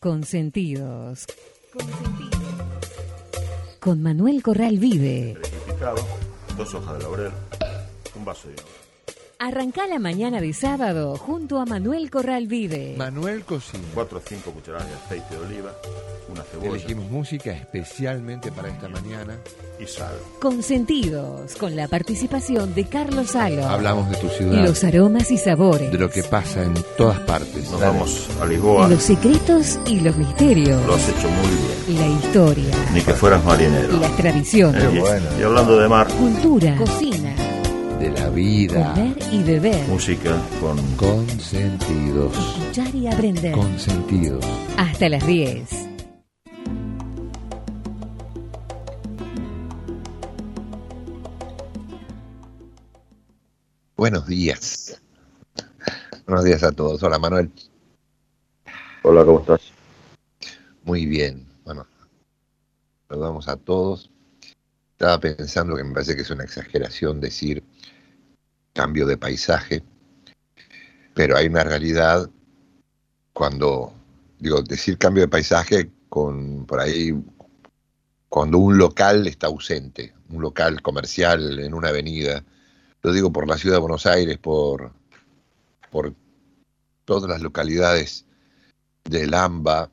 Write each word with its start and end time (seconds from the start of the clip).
Consentidos. 0.00 1.26
Con 3.80 4.02
Manuel 4.02 4.42
Corral 4.42 4.78
Vive. 4.78 5.38
Dos 6.56 6.74
hojas 6.74 6.98
de 6.98 7.02
laurel, 7.02 7.32
un 8.14 8.24
vaso 8.24 8.48
de 8.48 8.54
agua. 8.54 8.85
Arrancá 9.38 9.86
la 9.86 9.98
mañana 9.98 10.40
de 10.40 10.54
sábado 10.54 11.14
junto 11.18 11.58
a 11.60 11.66
Manuel 11.66 12.10
Corral 12.10 12.46
Vive. 12.46 12.94
Manuel 12.96 13.44
Cocina. 13.44 13.84
Cuatro 13.92 14.16
o 14.16 14.22
cinco 14.26 14.50
cucharadas 14.50 14.88
de 14.88 14.94
aceite 14.94 15.34
de 15.34 15.40
oliva, 15.44 15.72
una 16.30 16.42
cebolla 16.42 16.70
Elegimos 16.70 17.10
música 17.10 17.52
especialmente 17.52 18.50
para 18.50 18.68
esta 18.70 18.88
mañana. 18.88 19.36
y 19.78 19.84
sal. 19.84 20.14
Consentidos. 20.40 21.54
Con 21.56 21.76
la 21.76 21.86
participación 21.86 22.74
de 22.74 22.86
Carlos 22.86 23.32
Salo. 23.32 23.66
Hablamos 23.66 24.08
de 24.08 24.16
tu 24.16 24.28
ciudad, 24.30 24.64
Los 24.64 24.82
aromas 24.84 25.30
y 25.30 25.36
sabores. 25.36 25.92
de 25.92 25.98
lo 25.98 26.08
que 26.08 26.22
pasa 26.22 26.62
en 26.62 26.72
todas 26.96 27.20
partes. 27.20 27.70
Nos 27.70 27.78
vamos 27.78 28.28
a 28.40 28.46
Lisboa, 28.46 28.88
Los 28.88 29.02
secretos 29.02 29.78
y 29.86 30.00
los 30.00 30.16
misterios. 30.16 30.82
lo 30.86 30.94
has 30.94 31.06
hecho 31.10 31.28
muy 31.28 31.94
bien. 31.94 32.00
La 32.00 32.06
historia. 32.08 32.74
Ni 32.94 33.02
que 33.02 33.12
fueras 33.12 33.44
marinero. 33.44 33.98
Las 34.00 34.16
tradiciones. 34.16 34.82
Eh, 34.82 35.02
y, 35.36 35.40
y 35.40 35.44
hablando 35.44 35.76
de 35.78 35.88
mar, 35.88 36.08
Cultura. 36.08 36.74
Cocina. 36.76 37.25
De 37.98 38.10
la 38.10 38.28
vida. 38.28 38.92
Comer 38.94 39.16
y 39.32 39.42
beber. 39.42 39.88
música 39.88 40.38
con 40.60 40.76
Consentidos. 40.96 42.36
Escuchar 42.36 42.94
y 42.94 43.06
aprender. 43.06 43.52
Consentidos. 43.52 44.44
Hasta 44.76 45.08
las 45.08 45.26
10. 45.26 45.86
Buenos 53.96 54.26
días. 54.26 55.00
Buenos 56.26 56.44
días 56.44 56.62
a 56.64 56.72
todos. 56.72 57.02
Hola 57.02 57.18
Manuel. 57.18 57.50
Hola, 59.02 59.24
¿cómo 59.24 59.40
estás? 59.40 59.72
Muy 60.84 61.06
bien. 61.06 61.46
Bueno, 61.64 61.86
saludamos 63.08 63.48
a 63.48 63.56
todos. 63.56 64.10
Estaba 64.92 65.18
pensando 65.18 65.76
que 65.76 65.84
me 65.84 65.92
parece 65.92 66.14
que 66.14 66.22
es 66.22 66.30
una 66.30 66.44
exageración 66.44 67.20
decir 67.20 67.62
cambio 68.76 69.06
de 69.06 69.16
paisaje, 69.16 69.82
pero 71.14 71.36
hay 71.36 71.46
una 71.46 71.64
realidad 71.64 72.30
cuando, 73.32 73.92
digo, 74.38 74.62
decir 74.62 74.98
cambio 74.98 75.22
de 75.22 75.28
paisaje 75.28 75.90
con 76.10 76.66
por 76.66 76.80
ahí, 76.80 77.12
cuando 78.28 78.58
un 78.58 78.76
local 78.76 79.26
está 79.26 79.46
ausente, 79.46 80.12
un 80.28 80.42
local 80.42 80.82
comercial 80.82 81.58
en 81.58 81.72
una 81.72 81.88
avenida, 81.88 82.44
lo 83.02 83.12
digo 83.12 83.32
por 83.32 83.48
la 83.48 83.56
ciudad 83.56 83.76
de 83.76 83.80
Buenos 83.80 84.04
Aires, 84.04 84.36
por, 84.38 84.92
por 85.90 86.14
todas 87.06 87.30
las 87.30 87.40
localidades 87.40 88.26
del 89.04 89.32
AMBA, 89.32 89.90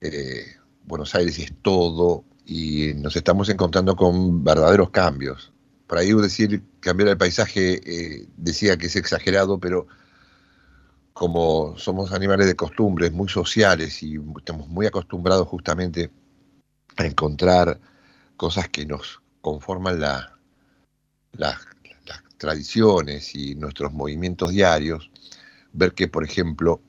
eh, 0.00 0.46
Buenos 0.84 1.14
Aires 1.14 1.38
es 1.38 1.52
todo 1.60 2.24
y 2.46 2.94
nos 2.94 3.16
estamos 3.16 3.50
encontrando 3.50 3.96
con 3.96 4.42
verdaderos 4.42 4.90
cambios. 4.90 5.52
Por 5.86 5.98
ahí 5.98 6.12
decir 6.14 6.62
cambiar 6.82 7.10
el 7.10 7.18
paisaje 7.18 7.80
eh, 7.86 8.28
decía 8.38 8.78
que 8.78 8.88
es 8.88 8.96
exagerado, 8.96 9.60
pero 9.60 9.88
como 11.12 11.76
somos 11.78 12.12
animales 12.12 12.46
de 12.46 12.56
costumbres 12.56 13.12
muy 13.12 13.28
sociales 13.28 14.02
y 14.02 14.16
estamos 14.38 14.68
muy 14.68 14.86
acostumbrados 14.86 15.46
justamente 15.48 16.10
a 16.96 17.06
encontrar 17.06 17.80
cosas 18.36 18.68
que 18.70 18.86
nos 18.86 19.22
conforman 19.42 20.00
la, 20.00 20.38
la- 21.32 21.60
las 22.06 22.22
tradiciones 22.38 23.34
y 23.34 23.54
nuestros 23.54 23.92
movimientos 23.92 24.50
diarios, 24.50 25.10
ver 25.72 25.94
que, 25.94 26.08
por 26.08 26.24
ejemplo, 26.24 26.82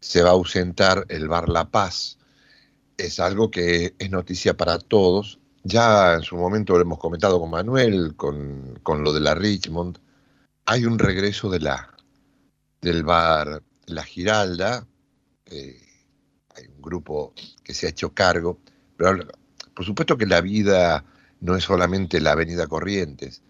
se 0.00 0.22
va 0.22 0.30
a 0.30 0.34
ausentar 0.34 1.06
el 1.08 1.28
bar 1.28 1.48
La 1.48 1.70
Paz, 1.70 2.18
es 2.98 3.20
algo 3.20 3.50
que 3.50 3.94
es 3.98 4.10
noticia 4.10 4.56
para 4.56 4.78
todos. 4.78 5.40
Ya 5.64 6.14
en 6.14 6.22
su 6.22 6.36
momento 6.36 6.74
lo 6.74 6.82
hemos 6.82 6.98
comentado 6.98 7.40
con 7.40 7.50
Manuel, 7.50 8.14
con, 8.16 8.78
con 8.82 9.02
lo 9.02 9.12
de 9.12 9.20
la 9.20 9.34
Richmond. 9.34 9.98
Hay 10.66 10.84
un 10.86 10.98
regreso 10.98 11.50
de 11.50 11.60
la, 11.60 11.94
del 12.80 13.04
bar 13.04 13.62
La 13.86 14.04
Giralda. 14.04 14.86
eh, 15.46 15.80
hay 16.56 16.66
un 16.68 16.82
grupo 16.82 17.34
que 17.64 17.74
se 17.74 17.86
ha 17.86 17.90
hecho 17.90 18.14
cargo. 18.14 18.58
Pero 18.96 19.26
por 19.74 19.84
supuesto 19.84 20.18
que 20.18 20.26
la 20.26 20.40
vida 20.40 21.04
no 21.40 21.56
es 21.56 21.64
solamente 21.64 22.20
la 22.20 22.32
Avenida 22.32 22.66
Corrientes. 22.66 23.42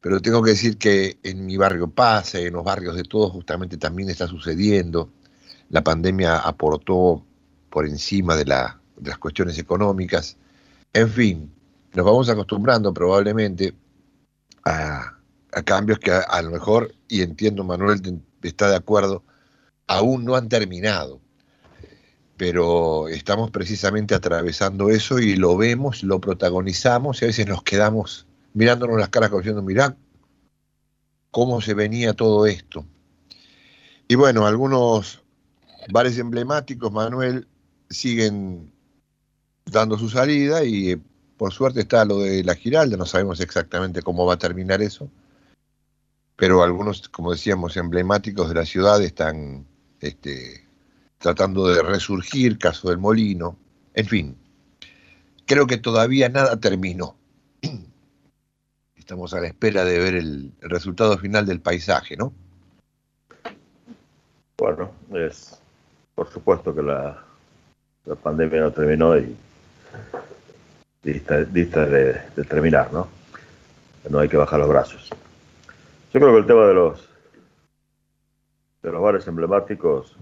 Pero 0.00 0.20
tengo 0.20 0.42
que 0.42 0.50
decir 0.50 0.78
que 0.78 1.18
en 1.22 1.46
mi 1.46 1.56
barrio 1.56 1.88
pasa, 1.90 2.38
en 2.40 2.54
los 2.54 2.64
barrios 2.64 2.96
de 2.96 3.04
todos 3.04 3.32
justamente 3.32 3.76
también 3.78 4.10
está 4.10 4.26
sucediendo. 4.26 5.10
La 5.70 5.84
pandemia 5.84 6.38
aportó 6.38 7.24
por 7.70 7.86
encima 7.86 8.36
de, 8.36 8.44
la- 8.46 8.80
de 8.96 9.10
las 9.10 9.18
cuestiones 9.18 9.58
económicas. 9.58 10.36
En 10.94 11.08
fin, 11.08 11.54
nos 11.94 12.04
vamos 12.04 12.28
acostumbrando 12.28 12.92
probablemente 12.92 13.74
a, 14.64 15.18
cambios 15.64 15.98
que 15.98 16.10
a, 16.10 16.20
a 16.20 16.42
lo 16.42 16.50
mejor, 16.50 16.94
y 17.08 17.22
entiendo 17.22 17.64
Manuel 17.64 18.00
está 18.42 18.68
de 18.68 18.76
acuerdo, 18.76 19.22
aún 19.86 20.24
no 20.24 20.36
han 20.36 20.48
terminado. 20.48 21.20
Pero 22.36 23.08
estamos 23.08 23.50
precisamente 23.50 24.14
atravesando 24.14 24.90
eso 24.90 25.18
y 25.18 25.36
lo 25.36 25.56
vemos, 25.56 26.02
lo 26.02 26.20
protagonizamos 26.20 27.22
y 27.22 27.24
a 27.24 27.28
veces 27.28 27.46
nos 27.46 27.62
quedamos 27.62 28.26
mirándonos 28.54 28.98
las 28.98 29.08
caras 29.08 29.30
como 29.30 29.40
diciendo, 29.40 29.62
mirá 29.62 29.96
cómo 31.30 31.60
se 31.60 31.74
venía 31.74 32.14
todo 32.14 32.46
esto. 32.46 32.86
Y 34.08 34.14
bueno, 34.14 34.46
algunos 34.46 35.22
bares 35.90 36.18
emblemáticos, 36.18 36.92
Manuel, 36.92 37.48
siguen 37.88 38.72
dando 39.64 39.98
su 39.98 40.08
salida 40.08 40.64
y 40.64 40.92
eh, 40.92 41.00
por 41.36 41.52
suerte 41.52 41.80
está 41.80 42.04
lo 42.04 42.20
de 42.20 42.44
la 42.44 42.54
Giralda, 42.54 42.96
no 42.96 43.06
sabemos 43.06 43.40
exactamente 43.40 44.02
cómo 44.02 44.26
va 44.26 44.34
a 44.34 44.38
terminar 44.38 44.80
eso, 44.82 45.10
pero 46.36 46.62
algunos, 46.62 47.08
como 47.08 47.32
decíamos, 47.32 47.76
emblemáticos 47.76 48.48
de 48.48 48.54
la 48.54 48.64
ciudad 48.64 49.02
están 49.02 49.66
este, 50.00 50.66
tratando 51.18 51.68
de 51.68 51.82
resurgir, 51.82 52.58
caso 52.58 52.88
del 52.88 52.98
Molino, 52.98 53.56
en 53.94 54.06
fin, 54.06 54.36
creo 55.46 55.66
que 55.66 55.78
todavía 55.78 56.28
nada 56.28 56.58
terminó. 56.58 57.16
Estamos 58.96 59.34
a 59.34 59.40
la 59.40 59.48
espera 59.48 59.84
de 59.84 59.98
ver 59.98 60.14
el, 60.14 60.52
resultado 60.60 61.18
final 61.18 61.44
del 61.46 61.60
paisaje, 61.60 62.16
¿no? 62.16 62.32
Bueno, 64.58 64.92
es 65.12 65.58
por 66.14 66.30
supuesto 66.30 66.74
que 66.74 66.82
la, 66.82 67.24
la 68.04 68.14
pandemia 68.14 68.60
no 68.60 68.70
terminó 68.70 69.18
y 69.18 69.36
dista, 71.02 71.44
dista 71.44 71.86
de, 71.86 72.20
de 72.36 72.44
terminar, 72.44 72.92
¿no? 72.92 73.08
No 74.08 74.18
hay 74.18 74.28
que 74.28 74.36
bajar 74.36 74.60
los 74.60 74.68
brazos. 74.68 75.10
Yo 76.12 76.20
creo 76.20 76.32
que 76.32 76.38
el 76.38 76.46
tema 76.46 76.66
de 76.66 76.74
los 76.74 77.08
de 78.82 78.90
los 78.90 79.00
bares 79.00 79.26
emblemáticos 79.28 80.16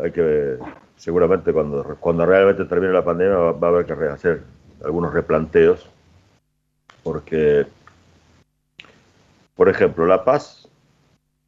hay 0.00 0.10
que 0.10 0.58
seguramente 0.96 1.52
cuando 1.52 1.96
cuando 2.00 2.26
realmente 2.26 2.64
termine 2.64 2.92
la 2.92 3.04
pandemia 3.04 3.36
va, 3.36 3.52
va 3.52 3.68
a 3.68 3.70
haber 3.70 3.86
que 3.86 3.94
rehacer 3.94 4.42
algunos 4.84 5.12
replanteos 5.14 5.88
porque 7.04 7.66
por 9.54 9.68
ejemplo 9.68 10.06
La 10.06 10.24
Paz 10.24 10.68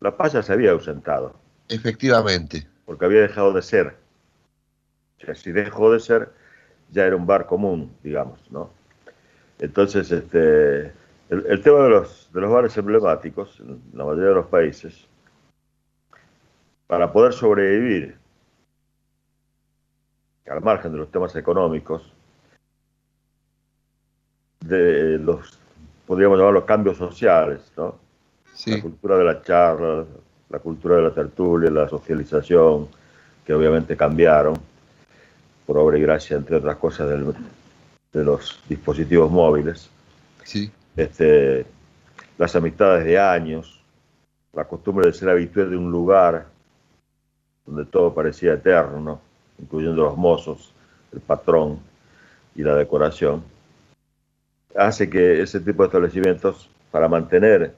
La 0.00 0.16
Paz 0.16 0.34
ya 0.34 0.42
se 0.42 0.52
había 0.52 0.70
ausentado 0.70 1.34
Efectivamente. 1.68 2.66
porque 2.84 3.04
había 3.04 3.22
dejado 3.22 3.52
de 3.52 3.62
ser. 3.62 3.96
O 5.18 5.24
sea, 5.24 5.34
si 5.34 5.52
dejó 5.52 5.92
de 5.92 6.00
ser, 6.00 6.30
ya 6.92 7.06
era 7.06 7.16
un 7.16 7.26
bar 7.26 7.46
común, 7.46 7.90
digamos, 8.02 8.38
¿no? 8.50 8.70
Entonces, 9.58 10.10
este, 10.12 10.92
el, 11.30 11.46
el 11.48 11.62
tema 11.62 11.80
de 11.84 11.90
los, 11.90 12.30
de 12.32 12.40
los 12.40 12.52
bares 12.52 12.76
emblemáticos, 12.76 13.58
en 13.60 13.80
la 13.94 14.04
mayoría 14.04 14.28
de 14.28 14.34
los 14.34 14.46
países, 14.46 15.06
para 16.86 17.10
poder 17.10 17.32
sobrevivir, 17.32 18.16
al 20.48 20.60
margen 20.60 20.92
de 20.92 20.98
los 20.98 21.10
temas 21.10 21.34
económicos, 21.36 22.12
de 24.60 25.18
los, 25.18 25.58
podríamos 26.06 26.38
llamar 26.38 26.52
los 26.52 26.64
cambios 26.64 26.98
sociales, 26.98 27.72
¿no? 27.76 27.86
la 27.86 28.54
Sí, 28.54 28.80
cultura 28.82 29.16
de 29.16 29.24
la 29.24 29.42
charla, 29.42 30.04
la 30.50 30.58
cultura 30.58 30.96
de 30.96 31.02
la 31.02 31.14
tertulia, 31.14 31.70
la 31.70 31.88
socialización, 31.88 32.88
que 33.46 33.54
obviamente 33.54 33.96
cambiaron 33.96 34.54
por 35.66 35.78
obra 35.78 35.98
y 35.98 36.02
gracia, 36.02 36.36
entre 36.36 36.56
otras 36.56 36.76
cosas, 36.76 37.08
del- 37.08 37.34
de 38.12 38.24
los 38.24 38.60
dispositivos 38.68 39.30
móviles. 39.30 39.88
sí, 40.44 40.70
Este, 40.96 41.64
las 42.36 42.54
amistades 42.56 43.04
de 43.04 43.18
años, 43.18 43.80
la 44.52 44.64
costumbre 44.64 45.06
de 45.06 45.12
ser 45.14 45.30
habitual 45.30 45.70
de 45.70 45.76
un 45.76 45.90
lugar 45.90 46.46
donde 47.64 47.84
todo 47.86 48.12
parecía 48.12 48.54
eterno, 48.54 49.20
incluyendo 49.58 50.02
los 50.02 50.16
mozos, 50.16 50.72
el 51.12 51.20
patrón 51.20 51.78
y 52.54 52.62
la 52.62 52.74
decoración, 52.74 53.42
hace 54.76 55.08
que 55.08 55.40
ese 55.40 55.60
tipo 55.60 55.82
de 55.82 55.86
establecimientos, 55.86 56.68
para 56.90 57.08
mantener, 57.08 57.74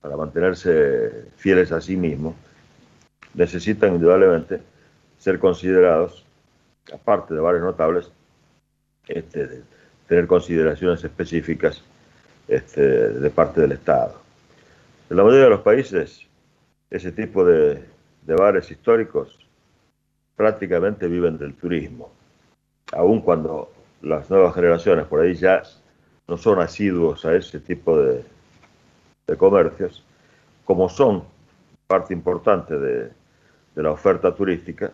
para 0.00 0.16
mantenerse 0.16 1.28
fieles 1.36 1.72
a 1.72 1.80
sí 1.80 1.96
mismos, 1.96 2.34
necesitan 3.34 3.94
indudablemente 3.94 4.60
ser 5.18 5.38
considerados, 5.38 6.24
aparte 6.92 7.34
de 7.34 7.40
varios 7.40 7.62
notables, 7.62 8.10
este, 9.08 9.46
de 9.46 9.62
tener 10.06 10.26
consideraciones 10.26 11.02
específicas 11.04 11.82
este, 12.48 12.80
de 12.80 13.30
parte 13.30 13.60
del 13.60 13.72
Estado. 13.72 14.20
En 15.08 15.16
la 15.16 15.22
mayoría 15.22 15.44
de 15.44 15.50
los 15.50 15.60
países, 15.60 16.26
ese 16.90 17.12
tipo 17.12 17.44
de, 17.44 17.84
de 18.22 18.34
bares 18.34 18.70
históricos 18.70 19.38
prácticamente 20.36 21.06
viven 21.06 21.38
del 21.38 21.54
turismo, 21.54 22.10
aun 22.92 23.20
cuando 23.20 23.72
las 24.02 24.30
nuevas 24.30 24.54
generaciones 24.54 25.06
por 25.06 25.20
ahí 25.20 25.34
ya 25.34 25.62
no 26.26 26.36
son 26.36 26.60
asiduos 26.60 27.24
a 27.24 27.34
ese 27.34 27.60
tipo 27.60 27.98
de, 27.98 28.24
de 29.26 29.36
comercios, 29.36 30.04
como 30.64 30.88
son 30.88 31.24
parte 31.86 32.14
importante 32.14 32.78
de, 32.78 33.10
la 33.76 33.92
oferta 33.92 34.34
turística, 34.34 34.92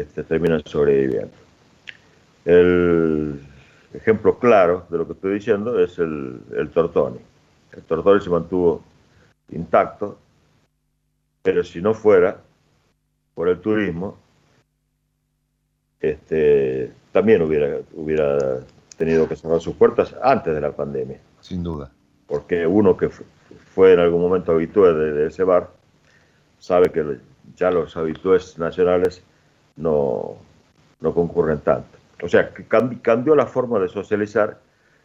este, 0.00 0.22
terminan 0.24 0.62
sobreviviendo. 0.64 1.32
El 2.44 3.40
ejemplo 3.92 4.38
claro 4.38 4.86
de 4.90 4.98
lo 4.98 5.06
que 5.06 5.12
estoy 5.14 5.34
diciendo 5.34 5.78
es 5.78 5.98
el, 5.98 6.40
el 6.56 6.70
Tortoni. 6.70 7.18
El 7.72 7.82
Tortoni 7.82 8.20
se 8.20 8.30
mantuvo 8.30 8.82
intacto, 9.50 10.18
pero 11.42 11.64
si 11.64 11.80
no 11.80 11.94
fuera 11.94 12.40
por 13.34 13.48
el 13.48 13.58
turismo, 13.60 14.18
este, 16.00 16.92
también 17.12 17.42
hubiera, 17.42 17.78
hubiera 17.94 18.60
tenido 18.96 19.28
que 19.28 19.36
cerrar 19.36 19.60
sus 19.60 19.74
puertas 19.74 20.14
antes 20.22 20.54
de 20.54 20.60
la 20.60 20.72
pandemia. 20.72 21.18
Sin 21.40 21.62
duda. 21.62 21.90
Porque 22.26 22.66
uno 22.66 22.96
que 22.96 23.08
fue 23.08 23.94
en 23.94 24.00
algún 24.00 24.20
momento 24.20 24.52
habitué 24.52 24.92
de, 24.92 25.26
ese 25.26 25.44
bar 25.44 25.70
sabe 26.58 26.90
que 26.90 27.18
ya 27.56 27.70
los 27.70 27.96
habitués 27.96 28.58
nacionales 28.58 29.22
no, 29.78 30.36
no 31.00 31.14
concurren 31.14 31.60
tanto. 31.60 31.96
O 32.22 32.28
sea, 32.28 32.52
que 32.52 32.64
cambió 32.64 33.34
la 33.34 33.46
forma 33.46 33.78
de 33.78 33.88
socializar. 33.88 34.58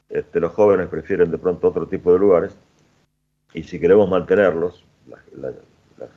Este, 0.09 0.39
los 0.39 0.51
jóvenes 0.51 0.87
prefieren 0.89 1.31
de 1.31 1.37
pronto 1.37 1.69
otro 1.69 1.87
tipo 1.87 2.11
de 2.11 2.19
lugares. 2.19 2.55
Y 3.53 3.63
si 3.63 3.79
queremos 3.79 4.09
mantenerlos, 4.09 4.83
la, 5.37 5.53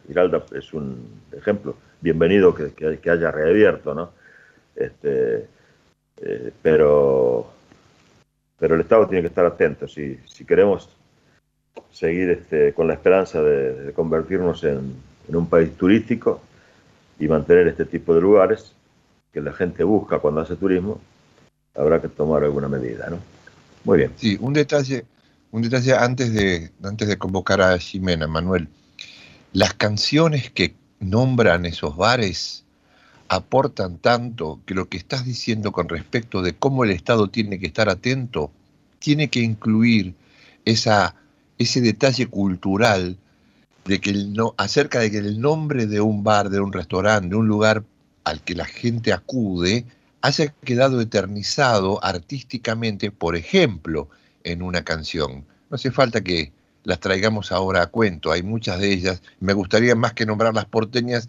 Giralda 0.06 0.42
es 0.52 0.72
un 0.72 1.20
ejemplo. 1.32 1.76
Bienvenido 2.00 2.54
que, 2.54 2.72
que, 2.72 3.10
haya 3.10 3.30
reabierto, 3.30 3.94
¿no? 3.94 4.10
Este, 4.74 5.46
eh, 6.18 6.52
pero, 6.62 7.46
pero 8.58 8.74
el 8.74 8.80
Estado 8.80 9.06
tiene 9.06 9.22
que 9.22 9.28
estar 9.28 9.44
atento. 9.44 9.86
Si, 9.86 10.18
si 10.26 10.44
queremos 10.44 10.88
seguir 11.90 12.30
este, 12.30 12.72
con 12.72 12.88
la 12.88 12.94
esperanza 12.94 13.42
de, 13.42 13.92
convertirnos 13.92 14.64
en, 14.64 14.94
un 15.28 15.48
país 15.48 15.76
turístico 15.76 16.40
y 17.18 17.28
mantener 17.28 17.68
este 17.68 17.84
tipo 17.84 18.14
de 18.14 18.20
lugares 18.20 18.72
que 19.32 19.40
la 19.40 19.52
gente 19.52 19.84
busca 19.84 20.18
cuando 20.18 20.40
hace 20.40 20.56
turismo, 20.56 21.00
habrá 21.74 22.00
que 22.00 22.08
tomar 22.08 22.42
alguna 22.44 22.68
medida, 22.68 23.08
¿no? 23.10 23.18
Muy 23.84 23.98
bien. 23.98 24.12
Sí, 24.16 24.36
un 24.40 24.52
detalle, 24.52 25.04
un 25.50 25.62
detalle 25.62 25.94
antes 25.94 26.32
de, 26.32 26.70
antes 26.82 27.08
de 27.08 27.18
convocar 27.18 27.60
a 27.60 27.78
Ximena, 27.78 28.26
Manuel. 28.26 28.68
Las 29.52 29.74
canciones 29.74 30.50
que 30.50 30.74
nombran 31.00 31.66
esos 31.66 31.96
bares 31.96 32.64
aportan 33.28 33.98
tanto 33.98 34.60
que 34.66 34.74
lo 34.74 34.88
que 34.88 34.96
estás 34.96 35.24
diciendo 35.24 35.72
con 35.72 35.88
respecto 35.88 36.42
de 36.42 36.54
cómo 36.54 36.84
el 36.84 36.90
Estado 36.90 37.28
tiene 37.28 37.58
que 37.58 37.66
estar 37.66 37.88
atento, 37.88 38.50
tiene 38.98 39.28
que 39.28 39.40
incluir 39.40 40.14
esa, 40.64 41.14
ese 41.58 41.80
detalle 41.80 42.26
cultural 42.26 43.18
de 43.86 44.00
que 44.00 44.10
el 44.10 44.32
no, 44.32 44.54
acerca 44.58 45.00
de 45.00 45.10
que 45.10 45.18
el 45.18 45.40
nombre 45.40 45.86
de 45.86 46.00
un 46.00 46.24
bar, 46.24 46.50
de 46.50 46.60
un 46.60 46.72
restaurante, 46.72 47.28
de 47.28 47.36
un 47.36 47.46
lugar 47.46 47.84
al 48.24 48.42
que 48.42 48.54
la 48.54 48.64
gente 48.64 49.12
acude, 49.12 49.86
haya 50.20 50.48
quedado 50.64 51.00
eternizado 51.00 52.02
artísticamente, 52.04 53.12
por 53.12 53.36
ejemplo, 53.36 54.08
en 54.42 54.62
una 54.62 54.82
canción. 54.82 55.46
No 55.70 55.76
hace 55.76 55.90
falta 55.90 56.20
que 56.20 56.52
las 56.82 57.00
traigamos 57.00 57.52
ahora 57.52 57.82
a 57.82 57.86
cuento, 57.86 58.32
hay 58.32 58.42
muchas 58.42 58.80
de 58.80 58.92
ellas. 58.92 59.22
Me 59.40 59.52
gustaría 59.52 59.94
más 59.94 60.12
que 60.14 60.26
nombrar 60.26 60.54
las 60.54 60.66
porteñas, 60.66 61.28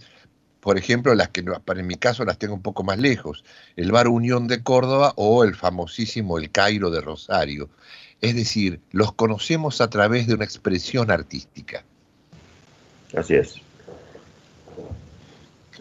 por 0.59 0.77
ejemplo, 0.77 1.13
las 1.13 1.29
que 1.29 1.43
para 1.43 1.79
en 1.79 1.87
mi 1.87 1.95
caso 1.95 2.25
las 2.25 2.39
tengo 2.39 2.55
un 2.55 2.61
poco 2.61 2.83
más 2.83 2.97
lejos, 2.97 3.43
el 3.75 3.91
Bar 3.91 4.07
Unión 4.07 4.47
de 4.47 4.63
Córdoba 4.63 5.13
o 5.15 5.43
el 5.43 5.55
famosísimo 5.55 6.39
El 6.39 6.51
Cairo 6.51 6.89
de 6.89 7.01
Rosario. 7.01 7.69
Es 8.21 8.35
decir, 8.35 8.81
los 8.91 9.13
conocemos 9.13 9.79
a 9.79 9.89
través 9.89 10.25
de 10.25 10.33
una 10.33 10.45
expresión 10.45 11.11
artística. 11.11 11.85
Así 13.15 13.35
es. 13.35 13.61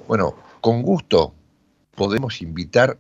Bueno, 0.07 0.35
con 0.61 0.83
gusto 0.83 1.33
podemos 1.95 2.43
invitar 2.43 2.99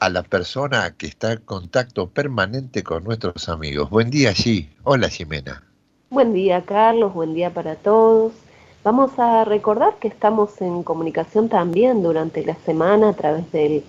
a 0.00 0.08
la 0.08 0.22
persona 0.22 0.94
que 0.96 1.06
está 1.06 1.32
en 1.32 1.40
contacto 1.40 2.08
permanente 2.08 2.82
con 2.82 3.04
nuestros 3.04 3.48
amigos. 3.48 3.88
Buen 3.88 4.10
día, 4.10 4.34
sí. 4.34 4.68
Hola, 4.82 5.08
Jimena. 5.08 5.62
Buen 6.10 6.34
día, 6.34 6.62
Carlos. 6.62 7.14
Buen 7.14 7.34
día 7.34 7.54
para 7.54 7.76
todos. 7.76 8.32
Vamos 8.84 9.16
a 9.18 9.44
recordar 9.44 9.94
que 10.00 10.08
estamos 10.08 10.60
en 10.60 10.82
comunicación 10.82 11.48
también 11.48 12.02
durante 12.02 12.44
la 12.44 12.56
semana 12.66 13.10
a 13.10 13.12
través 13.12 13.50
del 13.52 13.84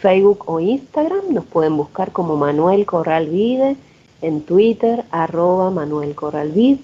Facebook 0.00 0.44
o 0.46 0.60
Instagram. 0.60 1.32
Nos 1.34 1.44
pueden 1.46 1.76
buscar 1.76 2.12
como 2.12 2.36
Manuel 2.36 2.86
Corral 2.86 3.28
Vide, 3.28 3.76
en 4.22 4.42
Twitter 4.42 5.04
arroba 5.10 5.70
Manuel 5.70 6.14
Corralvid, 6.14 6.78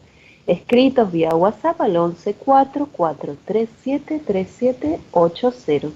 escritos 0.47 1.11
vía 1.11 1.35
WhatsApp 1.35 1.81
al 1.81 1.97
11 1.97 2.33
4437 2.35 4.21
3780. 4.25 5.89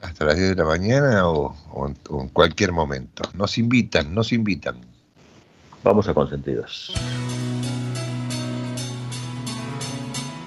Hasta 0.00 0.24
las 0.24 0.36
10 0.36 0.50
de 0.50 0.56
la 0.56 0.64
mañana 0.64 1.28
o, 1.28 1.54
en, 1.86 1.96
o, 2.10 2.20
en, 2.20 2.28
cualquier 2.28 2.72
momento. 2.72 3.22
Nos 3.34 3.56
invitan, 3.56 4.14
nos 4.14 4.32
invitan. 4.32 4.76
Vamos 5.82 6.08
a 6.08 6.14
consentidos. 6.14 6.92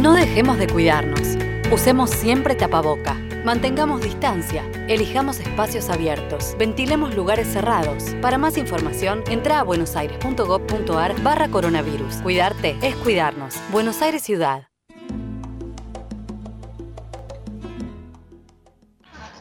No 0.01 0.13
dejemos 0.13 0.57
de 0.57 0.65
cuidarnos. 0.65 1.37
Usemos 1.71 2.09
siempre 2.09 2.55
tapaboca. 2.55 3.13
Mantengamos 3.45 4.01
distancia. 4.01 4.63
Elijamos 4.87 5.39
espacios 5.39 5.91
abiertos. 5.91 6.55
Ventilemos 6.57 7.15
lugares 7.15 7.45
cerrados. 7.47 8.15
Para 8.23 8.39
más 8.39 8.57
información, 8.57 9.23
entra 9.29 9.59
a 9.59 9.63
buenosaires.gov.ar 9.63 11.21
barra 11.21 11.47
coronavirus. 11.49 12.15
Cuidarte 12.23 12.75
es 12.81 12.95
cuidarnos. 12.95 13.57
Buenos 13.71 14.01
Aires 14.01 14.23
Ciudad. 14.23 14.70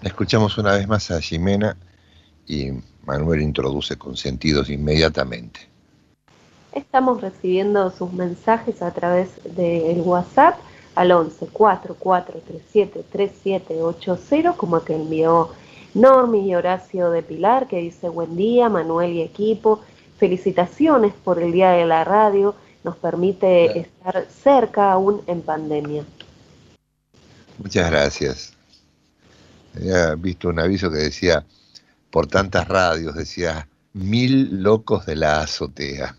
Escuchamos 0.03 0.57
una 0.57 0.73
vez 0.73 0.89
más 0.89 1.11
a 1.11 1.21
Jimena 1.21 1.77
y 2.47 2.71
Manuel 3.05 3.43
introduce 3.43 3.97
con 3.99 4.17
sentidos 4.17 4.71
inmediatamente. 4.71 5.61
Estamos 6.73 7.21
recibiendo 7.21 7.91
sus 7.91 8.13
mensajes 8.13 8.81
a 8.81 8.93
través 8.93 9.29
del 9.45 10.01
WhatsApp 10.01 10.59
al 10.95 11.13
11 11.13 11.49
4437 11.49 13.05
3780, 13.11 14.53
como 14.53 14.83
que 14.83 14.95
envió 14.95 15.51
Normi 15.95 16.49
y 16.49 16.55
Horacio 16.55 17.11
de 17.11 17.23
Pilar, 17.23 17.67
que 17.67 17.79
dice 17.79 18.09
buen 18.09 18.37
día, 18.37 18.69
Manuel 18.69 19.13
y 19.13 19.23
equipo, 19.23 19.81
felicitaciones 20.19 21.13
por 21.13 21.43
el 21.43 21.53
Día 21.53 21.73
de 21.73 21.85
la 21.85 22.05
Radio, 22.05 22.55
nos 22.85 22.97
permite 22.97 23.79
estar 23.79 24.27
cerca 24.31 24.93
aún 24.93 25.21
en 25.27 25.43
pandemia. 25.43 26.05
Muchas 27.59 27.91
gracias. 27.91 28.60
Había 29.77 30.15
visto 30.15 30.49
un 30.49 30.59
aviso 30.59 30.91
que 30.91 30.99
decía, 30.99 31.45
por 32.11 32.27
tantas 32.27 32.67
radios, 32.69 33.15
decía, 33.15 33.69
mil 33.93 34.63
locos 34.63 35.07
de 35.07 35.17
la 35.17 35.43
azotea, 35.43 36.17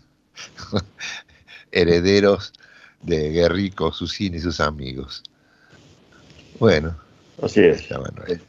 herederos 1.72 2.52
de 3.02 3.30
Guerrico, 3.30 3.92
Susín 3.92 4.34
y 4.34 4.40
sus 4.40 4.60
amigos. 4.60 5.22
Bueno. 6.58 6.96
Así 7.42 7.60
es, 7.60 7.88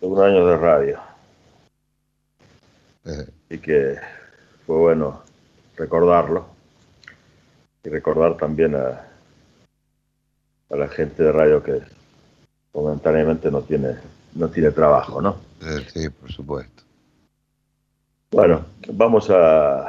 un 0.01 0.21
año 0.21 0.45
de 0.45 0.57
radio. 0.57 0.99
Eh. 3.05 3.27
Y 3.49 3.57
que 3.57 3.97
fue 4.65 4.77
bueno 4.77 5.23
recordarlo 5.75 6.47
y 7.83 7.89
recordar 7.89 8.37
también 8.37 8.75
a, 8.75 9.07
a 10.69 10.75
la 10.75 10.87
gente 10.87 11.23
de 11.23 11.31
radio 11.31 11.61
que 11.63 11.81
momentáneamente 12.73 13.51
no 13.51 13.61
tiene, 13.61 13.95
no 14.35 14.49
tiene 14.49 14.71
trabajo, 14.71 15.21
¿no? 15.21 15.37
Eh, 15.61 15.85
sí, 15.91 16.09
por 16.09 16.31
supuesto. 16.31 16.83
Bueno, 18.31 18.65
vamos 18.91 19.29
a, 19.29 19.85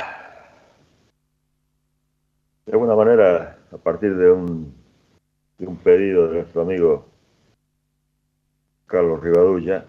de 2.67 2.73
alguna 2.73 2.95
manera, 2.95 3.59
a 3.73 3.77
partir 3.79 4.15
de 4.17 4.31
un, 4.31 4.75
de 5.59 5.67
un 5.67 5.77
pedido 5.77 6.29
de 6.29 6.35
nuestro 6.35 6.63
amigo 6.63 7.07
Carlos 8.87 9.23
Rivadulla, 9.23 9.87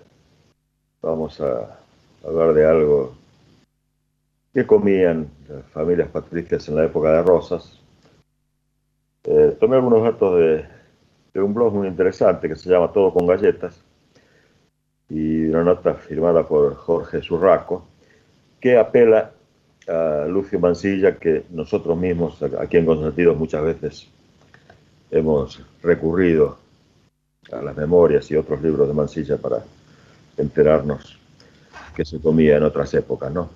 vamos 1.02 1.40
a 1.42 1.78
hablar 2.26 2.54
de 2.54 2.66
algo 2.66 3.16
que 4.54 4.66
comían 4.66 5.30
las 5.50 5.66
familias 5.66 6.08
patricias 6.08 6.68
en 6.70 6.78
la 6.78 6.86
época 6.86 7.12
de 7.12 7.24
Rosas. 7.24 7.78
Eh, 9.26 9.58
tomé 9.60 9.76
algunos 9.76 10.02
datos 10.02 10.40
de, 10.40 10.66
de 11.34 11.42
un 11.42 11.54
blog 11.54 11.74
muy 11.74 11.90
interesante 11.90 12.48
que 12.48 12.56
se 12.56 12.70
llama 12.70 12.94
Todo 12.94 13.14
con 13.14 13.28
Galletas 13.28 13.85
y 15.10 15.46
una 15.46 15.64
nota 15.64 15.94
firmada 15.94 16.48
por 16.48 16.76
Jorge 16.76 17.22
Zurraco 17.22 17.86
que 18.60 18.78
apela 18.78 19.32
a 19.88 20.26
Lucio 20.28 20.60
Mancilla 20.60 21.18
que 21.18 21.44
nosotros 21.52 21.98
mismos 21.98 22.42
aquí 22.42 22.78
en 22.78 22.86
Consentidos 22.86 23.38
muchas 23.38 23.64
veces 23.64 24.08
hemos 25.12 25.62
recurrido 25.84 26.58
a 27.52 27.62
las 27.62 27.78
memorias 27.78 28.30
y 28.32 28.36
otros 28.36 28.62
libros 28.62 28.88
de 28.88 28.94
Mancilla 28.94 29.38
para 29.38 29.64
enterarnos 30.38 31.20
que 31.96 32.04
se 32.04 32.20
comía 32.20 32.58
en 32.58 32.64
otras 32.64 32.94
épocas, 32.94 33.32
¿no? 33.32 33.50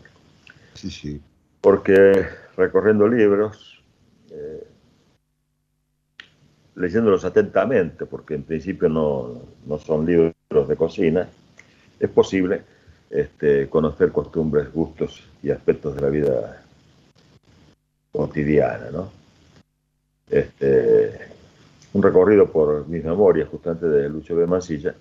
Sí, 0.73 0.89
sí. 0.89 1.21
Porque 1.59 2.25
recorriendo 2.55 3.07
libros, 3.07 3.83
eh, 4.31 4.63
leyéndolos 6.79 7.25
atentamente, 7.25 8.05
porque 8.05 8.35
en 8.35 8.43
principio 8.43 8.87
no, 8.87 9.79
son 9.79 10.05
libros 10.05 10.67
de 10.67 10.75
cocina, 10.77 11.27
es 11.99 12.09
posible 12.09 12.61
este, 13.09 13.67
conocer 13.67 14.13
costumbres, 14.13 14.71
gustos 14.71 15.27
y 15.43 15.51
aspectos 15.51 15.95
de 15.95 16.01
la 16.01 16.09
vida 16.09 16.63
cotidiana. 18.13 18.91
¿no? 18.91 19.11
Este, 20.29 21.19
un 21.91 22.01
recorrido 22.01 22.49
por 22.49 22.87
mis 22.87 23.03
memorias, 23.03 23.49
justamente 23.49 23.87
de 23.87 24.07
Lucho 24.07 24.35
B. 24.37 24.47
Mansilla, 24.47 24.95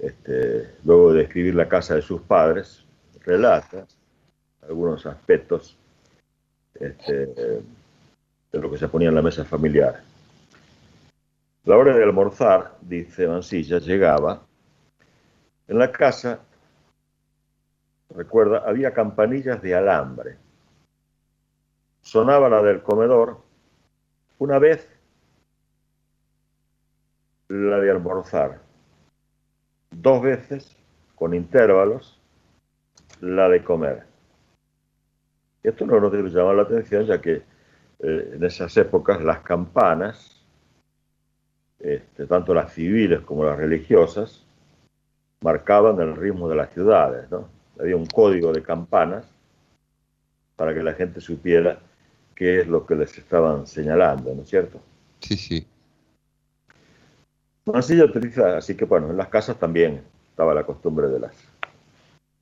este, 0.00 0.70
luego 0.84 1.12
de 1.12 1.22
escribir 1.22 1.54
la 1.54 1.68
casa 1.68 1.94
de 1.94 2.02
sus 2.02 2.22
padres, 2.22 2.82
relata 3.24 3.86
algunos 4.62 5.06
aspectos 5.06 5.76
este, 6.74 7.26
de 8.52 8.60
lo 8.60 8.68
que 8.68 8.78
se 8.78 8.88
ponía 8.88 9.10
en 9.10 9.14
la 9.14 9.22
mesa 9.22 9.44
familiar. 9.44 10.02
La 11.68 11.76
hora 11.76 11.94
de 11.94 12.02
almorzar, 12.02 12.78
dice 12.80 13.28
Mansilla, 13.28 13.78
llegaba. 13.78 14.40
En 15.66 15.78
la 15.78 15.92
casa, 15.92 16.40
recuerda, 18.08 18.62
había 18.66 18.94
campanillas 18.94 19.60
de 19.60 19.74
alambre. 19.74 20.38
Sonaba 22.00 22.48
la 22.48 22.62
del 22.62 22.80
comedor. 22.80 23.42
Una 24.38 24.58
vez, 24.58 24.88
la 27.48 27.78
de 27.80 27.90
almorzar. 27.90 28.62
Dos 29.90 30.22
veces, 30.22 30.74
con 31.16 31.34
intervalos, 31.34 32.18
la 33.20 33.46
de 33.50 33.62
comer. 33.62 34.06
Esto 35.62 35.84
no 35.84 36.00
nos 36.00 36.12
debe 36.12 36.30
la 36.30 36.62
atención, 36.62 37.04
ya 37.04 37.20
que 37.20 37.42
eh, 37.98 38.30
en 38.36 38.42
esas 38.42 38.74
épocas 38.78 39.22
las 39.22 39.40
campanas 39.40 40.37
este, 41.78 42.26
tanto 42.26 42.54
las 42.54 42.72
civiles 42.72 43.20
como 43.20 43.44
las 43.44 43.56
religiosas, 43.56 44.44
marcaban 45.40 46.00
el 46.00 46.16
ritmo 46.16 46.48
de 46.48 46.56
las 46.56 46.72
ciudades. 46.72 47.30
¿no? 47.30 47.48
Había 47.78 47.96
un 47.96 48.06
código 48.06 48.52
de 48.52 48.62
campanas 48.62 49.26
para 50.56 50.74
que 50.74 50.82
la 50.82 50.92
gente 50.92 51.20
supiera 51.20 51.78
qué 52.34 52.60
es 52.60 52.66
lo 52.66 52.86
que 52.86 52.94
les 52.94 53.16
estaban 53.16 53.66
señalando, 53.66 54.34
¿no 54.34 54.42
es 54.42 54.48
cierto? 54.48 54.80
Sí, 55.20 55.36
sí. 55.36 55.66
Mansilla 57.64 58.04
utiliza, 58.04 58.56
así 58.56 58.76
que 58.76 58.84
bueno, 58.84 59.10
en 59.10 59.16
las 59.16 59.28
casas 59.28 59.58
también 59.58 60.02
estaba 60.30 60.54
la 60.54 60.64
costumbre 60.64 61.08
de 61.08 61.20
las, 61.20 61.34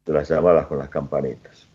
de 0.05 0.13
las 0.13 0.29
llamadas 0.29 0.67
con 0.67 0.79
las 0.79 0.89
campanitas. 0.89 1.67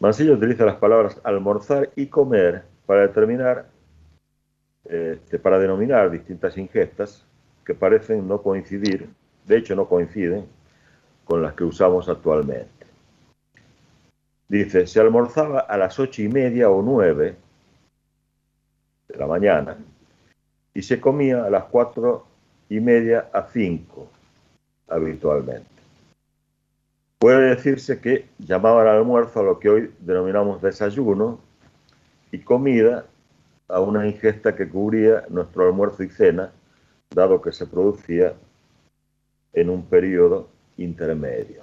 Mansilla 0.00 0.32
utiliza 0.32 0.64
las 0.64 0.76
palabras 0.76 1.20
almorzar 1.24 1.90
y 1.96 2.06
comer 2.06 2.64
para 2.86 3.02
determinar 3.02 3.66
este, 4.84 5.38
para 5.38 5.58
denominar 5.58 6.10
distintas 6.10 6.56
ingestas 6.58 7.24
que 7.64 7.74
parecen 7.74 8.28
no 8.28 8.42
coincidir, 8.42 9.08
de 9.46 9.56
hecho 9.56 9.74
no 9.74 9.88
coinciden 9.88 10.46
con 11.24 11.42
las 11.42 11.54
que 11.54 11.64
usamos 11.64 12.08
actualmente. 12.08 12.68
Dice, 14.48 14.86
se 14.86 15.00
almorzaba 15.00 15.60
a 15.60 15.78
las 15.78 15.98
ocho 15.98 16.22
y 16.22 16.28
media 16.28 16.68
o 16.68 16.82
nueve 16.82 17.36
de 19.08 19.16
la 19.16 19.26
mañana 19.26 19.78
y 20.74 20.82
se 20.82 21.00
comía 21.00 21.44
a 21.44 21.50
las 21.50 21.64
cuatro 21.64 22.26
y 22.68 22.80
media 22.80 23.30
a 23.32 23.44
cinco 23.44 24.08
habitualmente. 24.88 25.70
Puede 27.18 27.54
decirse 27.54 28.00
que 28.00 28.26
llamaban 28.38 28.86
al 28.86 28.98
almuerzo 28.98 29.40
a 29.40 29.44
lo 29.44 29.58
que 29.58 29.70
hoy 29.70 29.94
denominamos 30.00 30.60
desayuno 30.60 31.40
y 32.30 32.40
comida 32.40 33.06
a 33.68 33.80
una 33.80 34.06
ingesta 34.06 34.54
que 34.54 34.68
cubría 34.68 35.24
nuestro 35.28 35.66
almuerzo 35.66 36.02
y 36.02 36.08
cena, 36.08 36.52
dado 37.14 37.40
que 37.40 37.52
se 37.52 37.66
producía 37.66 38.34
en 39.52 39.70
un 39.70 39.84
periodo 39.86 40.48
intermedio. 40.76 41.62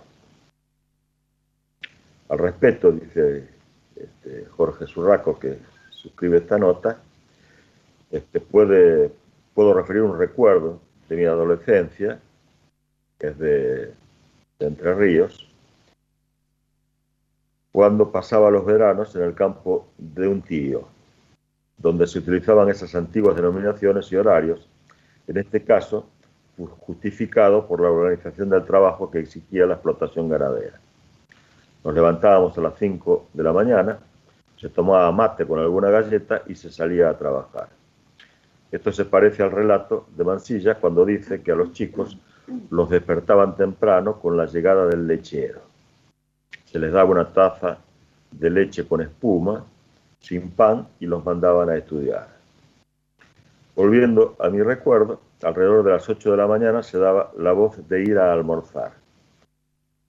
Al 2.30 2.40
respecto, 2.40 2.92
dice 2.92 3.50
este, 3.96 4.46
Jorge 4.46 4.88
Surraco, 4.88 5.38
que 5.38 5.60
suscribe 5.90 6.38
esta 6.38 6.58
nota, 6.58 6.98
este, 8.10 8.40
puedo 8.40 9.74
referir 9.74 10.02
un 10.02 10.18
recuerdo 10.18 10.80
de 11.10 11.16
mi 11.18 11.26
adolescencia, 11.26 12.20
que 13.20 13.28
es 13.28 13.38
de 13.38 13.94
Entre 14.60 14.96
Ríos, 14.96 15.48
cuando 17.72 18.12
pasaba 18.12 18.50
los 18.50 18.66
veranos 18.66 19.16
en 19.16 19.24
el 19.24 19.34
campo 19.34 19.88
de 19.98 20.28
un 20.28 20.42
tío, 20.42 20.88
donde 21.82 22.08
se 22.08 22.20
utilizaban 22.20 22.70
esas 22.70 22.94
antiguas 22.96 23.36
denominaciones 23.36 24.12
y 24.12 24.16
horarios, 24.16 24.68
en 25.28 25.38
este 25.38 25.64
caso 25.64 26.08
justificado 26.80 27.68
por 27.68 27.82
la 27.82 27.90
organización 27.90 28.50
del 28.50 28.66
trabajo 28.66 29.10
que 29.10 29.20
exigía 29.20 29.66
la 29.66 29.76
explotación 29.76 30.30
ganadera. 30.30 30.80
Nos 31.84 31.94
levantábamos 31.94 32.56
a 32.58 32.62
las 32.62 32.78
5 32.78 33.30
de 33.34 33.44
la 33.44 33.52
mañana, 33.52 33.98
se 34.58 34.70
tomaba 34.70 35.12
mate 35.12 35.46
con 35.48 35.60
alguna 35.60 35.90
galleta 35.90 36.44
y 36.48 36.54
se 36.54 36.72
salía 36.72 37.10
a 37.10 37.18
trabajar. 37.18 37.70
Esto 38.72 38.92
se 38.92 39.06
parece 39.06 39.42
al 39.42 39.52
relato 39.52 40.06
de 40.16 40.24
Mansilla 40.24 40.76
cuando 40.76 41.04
dice 41.04 41.42
que 41.42 41.52
a 41.52 41.56
los 41.56 41.74
chicos 41.74 42.18
los 42.70 42.90
despertaban 42.90 43.56
temprano 43.56 44.20
con 44.20 44.38
la 44.38 44.46
llegada 44.46 44.86
del 44.86 45.08
lechero. 45.08 45.62
Se 46.66 46.78
les 46.78 46.92
daba 46.92 47.10
una 47.10 47.34
taza 47.34 47.80
de 48.32 48.50
leche 48.50 48.86
con 48.86 49.02
espuma 49.02 49.66
sin 50.22 50.52
pan 50.52 50.88
y 51.00 51.08
los 51.08 51.26
mandaban 51.26 51.70
a 51.70 51.76
estudiar. 51.76 52.28
Volviendo 53.76 54.36
a 54.40 54.50
mi 54.50 54.62
recuerdo, 54.62 55.20
alrededor 55.44 55.84
de 55.84 55.92
las 55.92 56.08
8 56.08 56.32
de 56.32 56.38
la 56.38 56.48
mañana 56.48 56.84
se 56.84 56.98
daba 56.98 57.32
la 57.38 57.52
voz 57.52 57.88
de 57.90 58.04
ir 58.04 58.18
a 58.18 58.32
almorzar. 58.32 58.94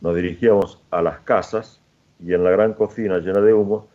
Nos 0.01 0.15
dirigíamos 0.15 0.81
a 0.91 1.03
las 1.03 1.21
casas 1.21 1.81
y 2.21 2.35
en 2.35 2.45
la 2.45 2.51
gran 2.51 2.75
cocina 2.75 3.19
llena 3.19 3.41
de 3.41 3.55
humo 3.55 3.89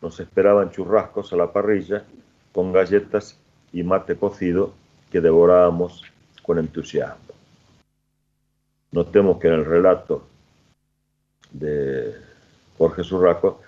nos 0.00 0.18
esperaban 0.20 0.70
churrascos 0.70 1.32
a 1.32 1.36
la 1.36 1.52
parrilla 1.52 2.04
con 2.52 2.72
galletas 2.72 3.38
y 3.72 3.82
mate 3.82 4.16
cocido 4.16 4.72
que 5.10 5.20
devorábamos 5.20 6.02
con 6.42 6.58
entusiasmo. 6.58 7.34
Notemos 8.92 9.38
que 9.38 9.48
en 9.48 9.54
el 9.54 9.64
relato 9.64 10.24
de 11.52 12.14
Jorge 12.78 13.04
Surraco 13.04 13.60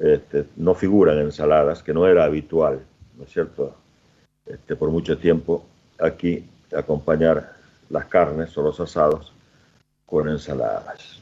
este, 0.00 0.46
no 0.56 0.74
figuran 0.74 1.18
ensaladas, 1.18 1.82
que 1.82 1.92
no 1.92 2.06
era 2.06 2.24
habitual, 2.24 2.80
¿no 3.16 3.24
es 3.24 3.30
cierto?, 3.30 3.74
este, 4.46 4.74
por 4.74 4.90
mucho 4.90 5.18
tiempo 5.18 5.64
aquí 5.98 6.48
acompañar 6.74 7.52
las 7.90 8.06
carnes 8.06 8.56
o 8.56 8.62
los 8.62 8.80
asados 8.80 9.32
con 10.06 10.28
ensaladas. 10.28 11.20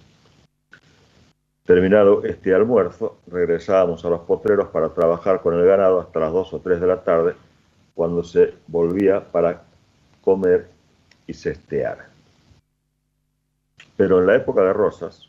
Terminado 1.64 2.24
este 2.24 2.54
almuerzo, 2.54 3.18
regresábamos 3.26 4.02
a 4.04 4.08
los 4.08 4.20
potreros 4.20 4.68
para 4.68 4.88
trabajar 4.90 5.42
con 5.42 5.54
el 5.54 5.66
ganado 5.66 6.00
hasta 6.00 6.20
las 6.20 6.32
2 6.32 6.54
o 6.54 6.60
3 6.60 6.80
de 6.80 6.86
la 6.86 7.02
tarde, 7.02 7.34
cuando 7.94 8.22
se 8.22 8.54
volvía 8.68 9.20
para 9.20 9.64
comer 10.22 10.68
y 11.26 11.34
cestear. 11.34 12.06
Pero 13.96 14.20
en 14.20 14.26
la 14.26 14.36
época 14.36 14.62
de 14.62 14.72
Rosas, 14.72 15.27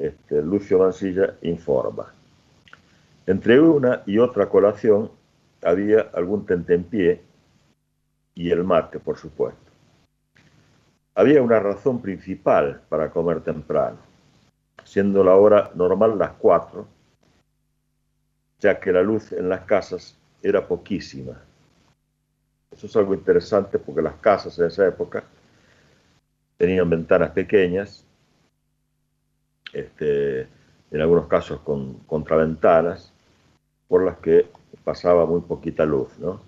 este, 0.00 0.40
Lucio 0.40 0.78
Mansilla 0.78 1.34
informa. 1.42 2.12
Entre 3.26 3.60
una 3.60 4.02
y 4.06 4.18
otra 4.18 4.48
colación 4.48 5.10
había 5.62 6.08
algún 6.14 6.46
tentempié 6.46 7.20
y 8.34 8.50
el 8.50 8.64
mate, 8.64 8.98
por 8.98 9.18
supuesto. 9.18 9.60
Había 11.14 11.42
una 11.42 11.60
razón 11.60 12.00
principal 12.00 12.80
para 12.88 13.10
comer 13.10 13.42
temprano, 13.42 13.98
siendo 14.84 15.22
la 15.22 15.34
hora 15.34 15.70
normal 15.74 16.18
las 16.18 16.32
cuatro, 16.32 16.88
ya 18.58 18.80
que 18.80 18.92
la 18.92 19.02
luz 19.02 19.32
en 19.32 19.50
las 19.50 19.60
casas 19.60 20.16
era 20.42 20.66
poquísima. 20.66 21.38
Eso 22.70 22.86
es 22.86 22.96
algo 22.96 23.12
interesante 23.12 23.78
porque 23.78 24.00
las 24.00 24.14
casas 24.14 24.58
en 24.58 24.66
esa 24.66 24.86
época 24.86 25.22
tenían 26.56 26.88
ventanas 26.88 27.30
pequeñas 27.32 28.06
este, 29.72 30.48
en 30.90 31.00
algunos 31.00 31.26
casos 31.26 31.60
con 31.60 31.94
contraventanas, 32.00 33.12
por 33.88 34.04
las 34.04 34.18
que 34.18 34.46
pasaba 34.84 35.26
muy 35.26 35.40
poquita 35.40 35.84
luz, 35.84 36.18
¿no? 36.18 36.40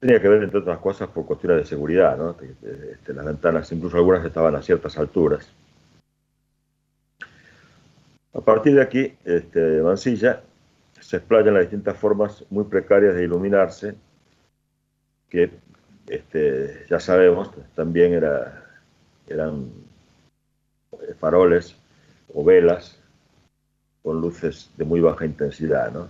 Tenía 0.00 0.20
que 0.20 0.28
ver, 0.28 0.42
entre 0.42 0.58
otras 0.58 0.78
cosas, 0.78 1.08
por 1.08 1.24
cuestiones 1.26 1.58
de 1.58 1.64
seguridad, 1.64 2.16
¿no? 2.16 2.36
Este, 2.40 3.14
las 3.14 3.24
ventanas, 3.24 3.72
incluso 3.72 3.96
algunas 3.96 4.24
estaban 4.24 4.54
a 4.54 4.62
ciertas 4.62 4.98
alturas. 4.98 5.50
A 8.34 8.40
partir 8.40 8.74
de 8.74 8.82
aquí, 8.82 9.14
este, 9.24 9.80
Mansilla 9.80 10.42
se 11.00 11.16
explayan 11.18 11.54
las 11.54 11.64
distintas 11.64 11.96
formas 11.96 12.44
muy 12.50 12.64
precarias 12.64 13.14
de 13.14 13.24
iluminarse, 13.24 13.94
que 15.28 15.50
este, 16.08 16.86
ya 16.90 17.00
sabemos, 17.00 17.50
también 17.74 18.12
era, 18.12 18.66
eran 19.26 19.70
faroles 21.18 21.76
o 22.32 22.44
velas 22.44 22.98
con 24.02 24.20
luces 24.20 24.70
de 24.76 24.84
muy 24.84 25.00
baja 25.00 25.24
intensidad. 25.24 25.92
¿no? 25.92 26.08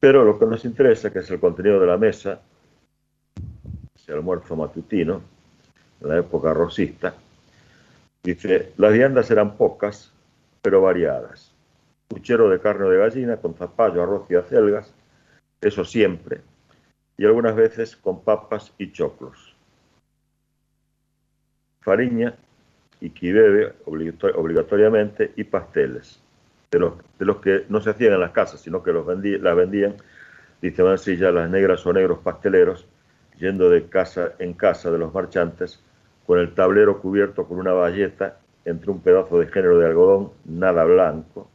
Pero 0.00 0.24
lo 0.24 0.38
que 0.38 0.46
nos 0.46 0.64
interesa, 0.64 1.12
que 1.12 1.20
es 1.20 1.30
el 1.30 1.38
contenido 1.38 1.78
de 1.78 1.86
la 1.86 1.96
mesa, 1.96 2.40
el 4.10 4.14
almuerzo 4.16 4.56
matutino, 4.56 5.22
en 6.00 6.08
la 6.08 6.18
época 6.18 6.52
rosista, 6.52 7.14
dice, 8.22 8.72
las 8.76 8.92
viandas 8.92 9.30
eran 9.30 9.56
pocas, 9.56 10.12
pero 10.62 10.82
variadas. 10.82 11.52
Puchero 12.08 12.48
de 12.48 12.60
carne 12.60 12.88
de 12.88 12.98
gallina 12.98 13.36
con 13.36 13.54
zapallo, 13.54 14.02
arroz 14.02 14.28
y 14.30 14.34
acelgas, 14.34 14.92
eso 15.60 15.84
siempre, 15.84 16.40
y 17.16 17.24
algunas 17.24 17.54
veces 17.54 17.94
con 17.94 18.22
papas 18.22 18.72
y 18.78 18.90
choclos. 18.90 19.54
Fariña 21.82 22.34
y 23.00 23.10
quibebe 23.10 23.74
obligatoriamente 23.86 25.32
y 25.36 25.44
pasteles, 25.44 26.20
de 26.70 26.78
los, 26.78 26.94
de 27.18 27.24
los 27.24 27.36
que 27.38 27.64
no 27.68 27.80
se 27.80 27.90
hacían 27.90 28.14
en 28.14 28.20
las 28.20 28.32
casas, 28.32 28.60
sino 28.60 28.82
que 28.82 28.92
los 28.92 29.06
las 29.06 29.56
vendían, 29.56 29.96
dice 30.60 30.82
Mansilla, 30.82 31.30
las 31.30 31.50
negras 31.50 31.84
o 31.86 31.92
negros 31.92 32.18
pasteleros, 32.18 32.86
yendo 33.38 33.70
de 33.70 33.86
casa 33.86 34.32
en 34.38 34.52
casa 34.52 34.90
de 34.90 34.98
los 34.98 35.12
marchantes, 35.14 35.82
con 36.26 36.38
el 36.38 36.54
tablero 36.54 37.00
cubierto 37.00 37.46
con 37.46 37.58
una 37.58 37.72
valleta 37.72 38.36
entre 38.64 38.90
un 38.90 39.00
pedazo 39.00 39.38
de 39.38 39.46
género 39.46 39.78
de 39.78 39.86
algodón, 39.86 40.30
nada 40.44 40.84
blanco, 40.84 41.50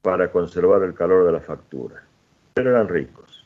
para 0.00 0.30
conservar 0.30 0.82
el 0.84 0.94
calor 0.94 1.26
de 1.26 1.32
la 1.32 1.40
factura. 1.40 2.02
Pero 2.54 2.70
eran 2.70 2.88
ricos. 2.88 3.44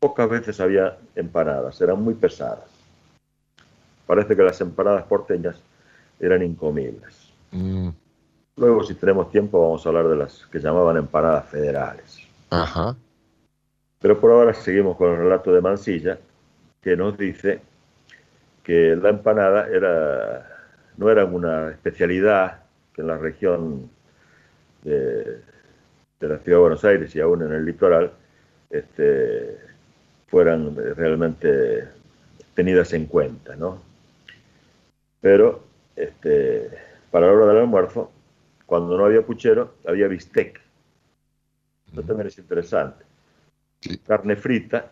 Pocas 0.00 0.28
veces 0.28 0.58
había 0.60 0.96
empanadas, 1.14 1.80
eran 1.80 2.02
muy 2.02 2.14
pesadas. 2.14 2.64
Parece 4.06 4.34
que 4.34 4.42
las 4.42 4.60
empanadas 4.60 5.04
porteñas 5.04 5.62
eran 6.20 6.42
incomibles. 6.42 7.32
Mm. 7.50 7.88
Luego, 8.56 8.84
si 8.84 8.94
tenemos 8.94 9.30
tiempo, 9.30 9.60
vamos 9.60 9.84
a 9.84 9.88
hablar 9.88 10.08
de 10.08 10.16
las 10.16 10.46
que 10.46 10.60
llamaban 10.60 10.96
empanadas 10.96 11.46
federales. 11.46 12.18
Ajá. 12.50 12.96
Pero 14.00 14.20
por 14.20 14.30
ahora 14.30 14.54
seguimos 14.54 14.96
con 14.96 15.10
el 15.10 15.16
relato 15.16 15.52
de 15.52 15.60
Mansilla, 15.60 16.18
que 16.80 16.96
nos 16.96 17.16
dice 17.18 17.60
que 18.62 18.94
la 18.96 19.10
empanada 19.10 19.66
era, 19.68 20.46
no 20.96 21.10
era 21.10 21.24
una 21.24 21.70
especialidad 21.70 22.60
que 22.94 23.02
en 23.02 23.08
la 23.08 23.18
región 23.18 23.90
de, 24.84 25.40
la 26.20 26.38
ciudad 26.38 26.58
de 26.58 26.62
Buenos 26.62 26.84
Aires 26.84 27.14
y 27.16 27.20
aún 27.20 27.42
en 27.42 27.52
el 27.52 27.64
litoral 27.64 28.12
este, 28.70 29.58
fueran 30.28 30.76
realmente 30.76 31.88
tenidas 32.54 32.92
en 32.92 33.06
cuenta, 33.06 33.56
¿no? 33.56 33.82
Pero 35.20 35.63
este, 35.96 36.70
para 37.10 37.26
la 37.26 37.32
hora 37.32 37.46
del 37.46 37.58
almuerzo, 37.58 38.10
cuando 38.66 38.96
no 38.96 39.04
había 39.04 39.22
puchero, 39.22 39.74
había 39.86 40.08
bistec. 40.08 40.60
Esto 41.86 42.02
también 42.02 42.28
es 42.28 42.38
interesante. 42.38 43.04
Carne 44.06 44.36
frita, 44.36 44.90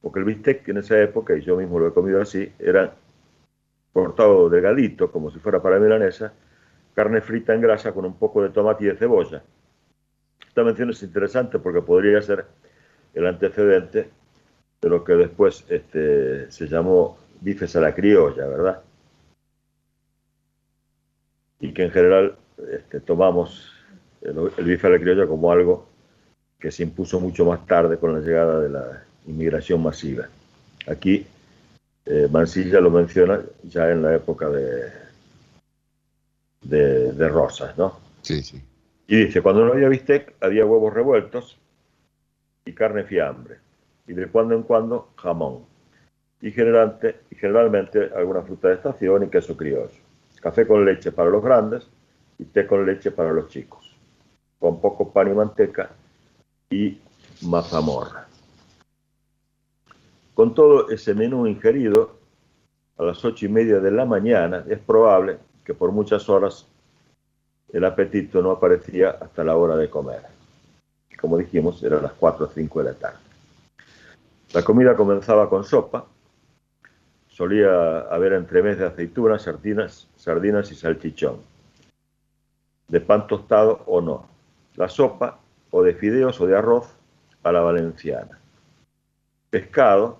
porque 0.00 0.18
el 0.20 0.24
bistec 0.24 0.68
en 0.68 0.78
esa 0.78 1.00
época, 1.00 1.36
y 1.36 1.40
yo 1.40 1.56
mismo 1.56 1.78
lo 1.78 1.88
he 1.88 1.92
comido 1.92 2.20
así, 2.20 2.52
era 2.58 2.94
cortado 3.92 4.48
delgadito, 4.48 5.10
como 5.10 5.30
si 5.30 5.38
fuera 5.38 5.60
para 5.60 5.78
milanesa, 5.78 6.32
carne 6.94 7.20
frita 7.20 7.54
en 7.54 7.62
grasa 7.62 7.92
con 7.92 8.04
un 8.04 8.18
poco 8.18 8.42
de 8.42 8.50
tomate 8.50 8.84
y 8.84 8.88
de 8.88 8.96
cebolla. 8.96 9.42
Esta 10.46 10.62
mención 10.62 10.90
es 10.90 11.02
interesante 11.02 11.58
porque 11.58 11.82
podría 11.82 12.20
ser 12.22 12.44
el 13.14 13.26
antecedente 13.26 14.10
de 14.80 14.88
lo 14.88 15.02
que 15.02 15.14
después 15.14 15.64
este, 15.68 16.50
se 16.50 16.66
llamó 16.68 17.18
bifes 17.40 17.74
a 17.76 17.80
la 17.80 17.94
criolla, 17.94 18.46
¿verdad? 18.46 18.82
Que 21.76 21.84
en 21.84 21.90
general 21.90 22.34
este, 22.72 23.00
tomamos 23.00 23.70
el, 24.22 24.64
bife 24.64 24.86
a 24.86 24.90
la 24.90 24.98
criolla 24.98 25.26
como 25.26 25.52
algo 25.52 25.86
que 26.58 26.70
se 26.70 26.82
impuso 26.82 27.20
mucho 27.20 27.44
más 27.44 27.66
tarde 27.66 27.98
con 27.98 28.14
la 28.14 28.20
llegada 28.20 28.60
de 28.60 28.70
la 28.70 29.04
inmigración 29.26 29.82
masiva. 29.82 30.26
Aquí 30.86 31.26
eh, 32.06 32.28
Mansilla 32.32 32.80
lo 32.80 32.90
menciona 32.90 33.42
ya 33.62 33.90
en 33.90 34.02
la 34.02 34.14
época 34.14 34.48
de, 34.48 34.90
de, 36.62 37.28
Rosas, 37.28 37.76
¿no? 37.76 38.00
Sí, 38.22 38.42
sí. 38.42 38.58
Y 39.06 39.26
dice, 39.26 39.42
cuando 39.42 39.66
no 39.66 39.74
había 39.74 39.90
bistec, 39.90 40.32
había 40.40 40.64
huevos 40.64 40.94
revueltos 40.94 41.58
y 42.64 42.72
carne 42.72 43.04
fiambre, 43.04 43.56
y 44.08 44.14
de 44.14 44.28
cuando 44.28 44.54
en 44.54 44.62
cuando 44.62 45.10
jamón, 45.16 45.66
y 46.40 46.50
generalmente, 46.52 47.16
y 47.30 47.34
generalmente 47.34 48.10
alguna 48.16 48.40
fruta 48.40 48.68
de 48.68 48.74
estación 48.76 49.24
y 49.24 49.28
queso 49.28 49.54
criollo 49.54 50.05
café 50.46 50.64
con 50.64 50.84
leche 50.84 51.10
para 51.10 51.28
los 51.28 51.42
grandes 51.42 51.88
y 52.38 52.44
té 52.44 52.68
con 52.68 52.86
leche 52.86 53.10
para 53.10 53.32
los 53.32 53.48
chicos, 53.48 53.96
con 54.60 54.80
poco 54.80 55.10
pan 55.10 55.32
y 55.32 55.34
manteca 55.34 55.90
y 56.70 57.00
mazamorra. 57.42 58.28
Con 60.34 60.54
todo 60.54 60.88
ese 60.88 61.14
menú 61.14 61.48
ingerido, 61.48 62.12
a 62.96 63.02
las 63.02 63.24
ocho 63.24 63.44
y 63.44 63.48
media 63.48 63.80
de 63.80 63.90
la 63.90 64.04
mañana, 64.04 64.64
es 64.68 64.78
probable 64.78 65.38
que 65.64 65.74
por 65.74 65.90
muchas 65.90 66.28
horas 66.28 66.64
el 67.72 67.84
apetito 67.84 68.40
no 68.40 68.52
aparecía 68.52 69.18
hasta 69.20 69.42
la 69.42 69.56
hora 69.56 69.76
de 69.76 69.90
comer. 69.90 70.22
Como 71.20 71.38
dijimos, 71.38 71.82
eran 71.82 72.04
las 72.04 72.12
cuatro 72.12 72.46
o 72.46 72.50
cinco 72.54 72.84
de 72.84 72.92
la 72.92 72.94
tarde. 72.96 73.18
La 74.52 74.62
comida 74.62 74.94
comenzaba 74.94 75.50
con 75.50 75.64
sopa, 75.64 76.06
solía 77.36 78.00
haber 78.00 78.32
entremés 78.32 78.78
de 78.78 78.86
aceitunas, 78.86 79.42
sardinas, 79.42 80.08
sardinas 80.16 80.72
y 80.72 80.74
salchichón, 80.74 81.42
de 82.88 82.98
pan 82.98 83.26
tostado 83.26 83.82
o 83.84 84.00
no, 84.00 84.26
la 84.76 84.88
sopa 84.88 85.38
o 85.70 85.82
de 85.82 85.92
fideos 85.92 86.40
o 86.40 86.46
de 86.46 86.56
arroz 86.56 86.96
a 87.42 87.52
la 87.52 87.60
valenciana, 87.60 88.40
pescado 89.50 90.18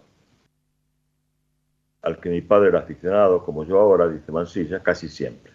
al 2.03 2.21
que 2.21 2.29
mi 2.29 2.43
padre 2.43 2.69
era 2.69 2.81
aficionado, 2.81 3.43
como 3.43 3.65
yo 3.65 3.81
ahora, 3.81 4.09
dice 4.09 4.31
Mansilla, 4.31 4.83
casi 4.83 5.09
siempre. 5.09 5.55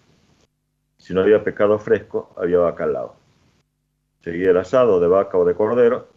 Si 0.97 1.13
no 1.13 1.21
había 1.21 1.43
pescado 1.43 1.77
fresco, 1.77 2.33
había 2.37 2.57
bacalao. 2.57 3.15
Seguía 4.23 4.49
el 4.49 4.57
asado 4.57 4.99
de 4.99 5.07
vaca 5.07 5.37
o 5.37 5.45
de 5.45 5.53
cordero, 5.53 6.07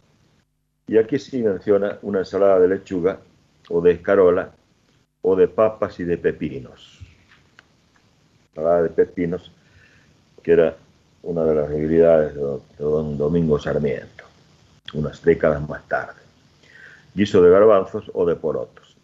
y 0.87 0.97
aquí 0.97 1.19
sí 1.19 1.43
menciona 1.43 1.99
una 2.01 2.19
ensalada 2.19 2.59
de 2.59 2.67
lechuga 2.67 3.19
o 3.69 3.79
de 3.79 3.91
escarola 3.91 4.51
o 5.27 5.35
de 5.35 5.47
papas 5.47 5.99
y 5.99 6.03
de 6.03 6.19
pepinos. 6.19 6.99
Ensalada 8.49 8.83
de 8.83 8.89
pepinos, 8.89 9.51
que 10.43 10.51
era 10.51 10.77
una 11.23 11.43
de 11.43 11.55
las 11.55 11.67
debilidades 11.67 12.35
de 12.35 12.61
don 12.77 13.17
Domingo 13.17 13.57
Sarmiento, 13.57 14.23
unas 14.93 15.23
décadas 15.23 15.67
más 15.67 15.83
tarde. 15.87 16.21
Guiso 17.15 17.41
de 17.41 17.49
garbanzos 17.49 18.11
o 18.13 18.23
de 18.23 18.35
porotos. 18.35 18.97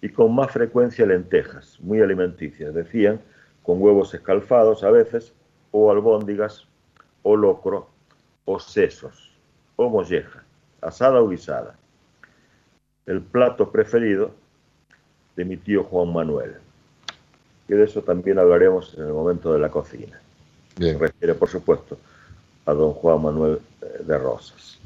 Y 0.00 0.08
con 0.08 0.34
más 0.34 0.50
frecuencia 0.50 1.04
lentejas, 1.04 1.78
muy 1.80 2.00
alimenticias, 2.00 2.72
decían, 2.72 3.20
con 3.62 3.82
huevos 3.82 4.14
escalfados 4.14 4.82
a 4.82 4.90
veces, 4.90 5.34
o 5.72 5.90
albóndigas, 5.90 6.66
o 7.22 7.36
locro, 7.36 7.90
o 8.46 8.58
sesos, 8.58 9.30
o 9.76 9.90
molleja, 9.90 10.42
asada 10.80 11.20
o 11.20 11.28
guisada. 11.28 11.76
El 13.04 13.20
plato 13.20 13.70
preferido 13.70 14.30
de 15.36 15.44
mi 15.44 15.56
tío 15.56 15.84
Juan 15.84 16.12
Manuel. 16.12 16.56
Y 17.68 17.74
de 17.74 17.84
eso 17.84 18.02
también 18.02 18.38
hablaremos 18.38 18.94
en 18.94 19.04
el 19.04 19.12
momento 19.12 19.52
de 19.52 19.58
la 19.58 19.70
cocina. 19.70 20.18
Se 20.78 20.96
refiere, 20.96 21.34
por 21.34 21.48
supuesto, 21.48 21.98
a 22.64 22.72
don 22.72 22.92
Juan 22.92 23.22
Manuel 23.22 23.60
eh, 23.82 24.02
de 24.04 24.18
Rosas. 24.18 24.78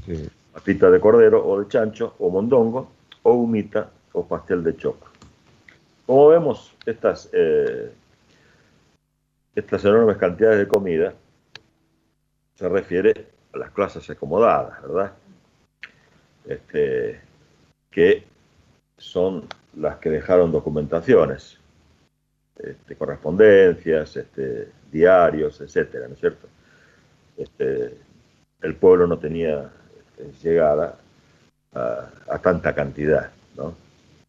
Patita 0.53 0.91
de 0.91 1.01
cordero 1.01 1.47
o 1.47 1.61
de 1.61 1.69
chancho 1.69 2.15
o 2.19 2.31
mondongo 2.31 2.91
o 3.23 3.33
humita 3.33 3.91
o 4.13 4.27
pastel 4.27 4.65
de 4.65 4.77
choco. 4.77 5.09
Como 6.07 6.29
vemos, 6.29 6.73
estas, 6.87 7.29
eh, 7.33 7.93
estas 9.55 9.85
enormes 9.85 10.17
cantidades 10.17 10.59
de 10.59 10.69
comida 10.69 11.15
se 12.55 12.69
refiere 12.69 13.27
a 13.53 13.59
las 13.59 13.71
clases 13.71 14.09
acomodadas, 14.11 14.83
¿verdad? 14.83 15.13
Este, 16.47 17.21
que 17.91 18.25
son 19.01 19.47
las 19.77 19.97
que 19.97 20.11
dejaron 20.11 20.53
documentaciones, 20.53 21.59
este, 22.57 22.95
correspondencias, 22.95 24.15
este, 24.17 24.69
diarios, 24.93 25.61
etcétera, 25.61 26.07
¿no 26.07 26.15
es 26.15 26.21
cierto? 26.21 26.47
Este, 27.37 27.97
el 28.61 28.75
pueblo 28.77 29.07
no 29.07 29.19
tenía 29.19 29.71
llegada 30.43 30.99
a, 31.73 32.39
tanta 32.43 32.75
cantidad, 32.75 33.31
¿no? 33.57 33.75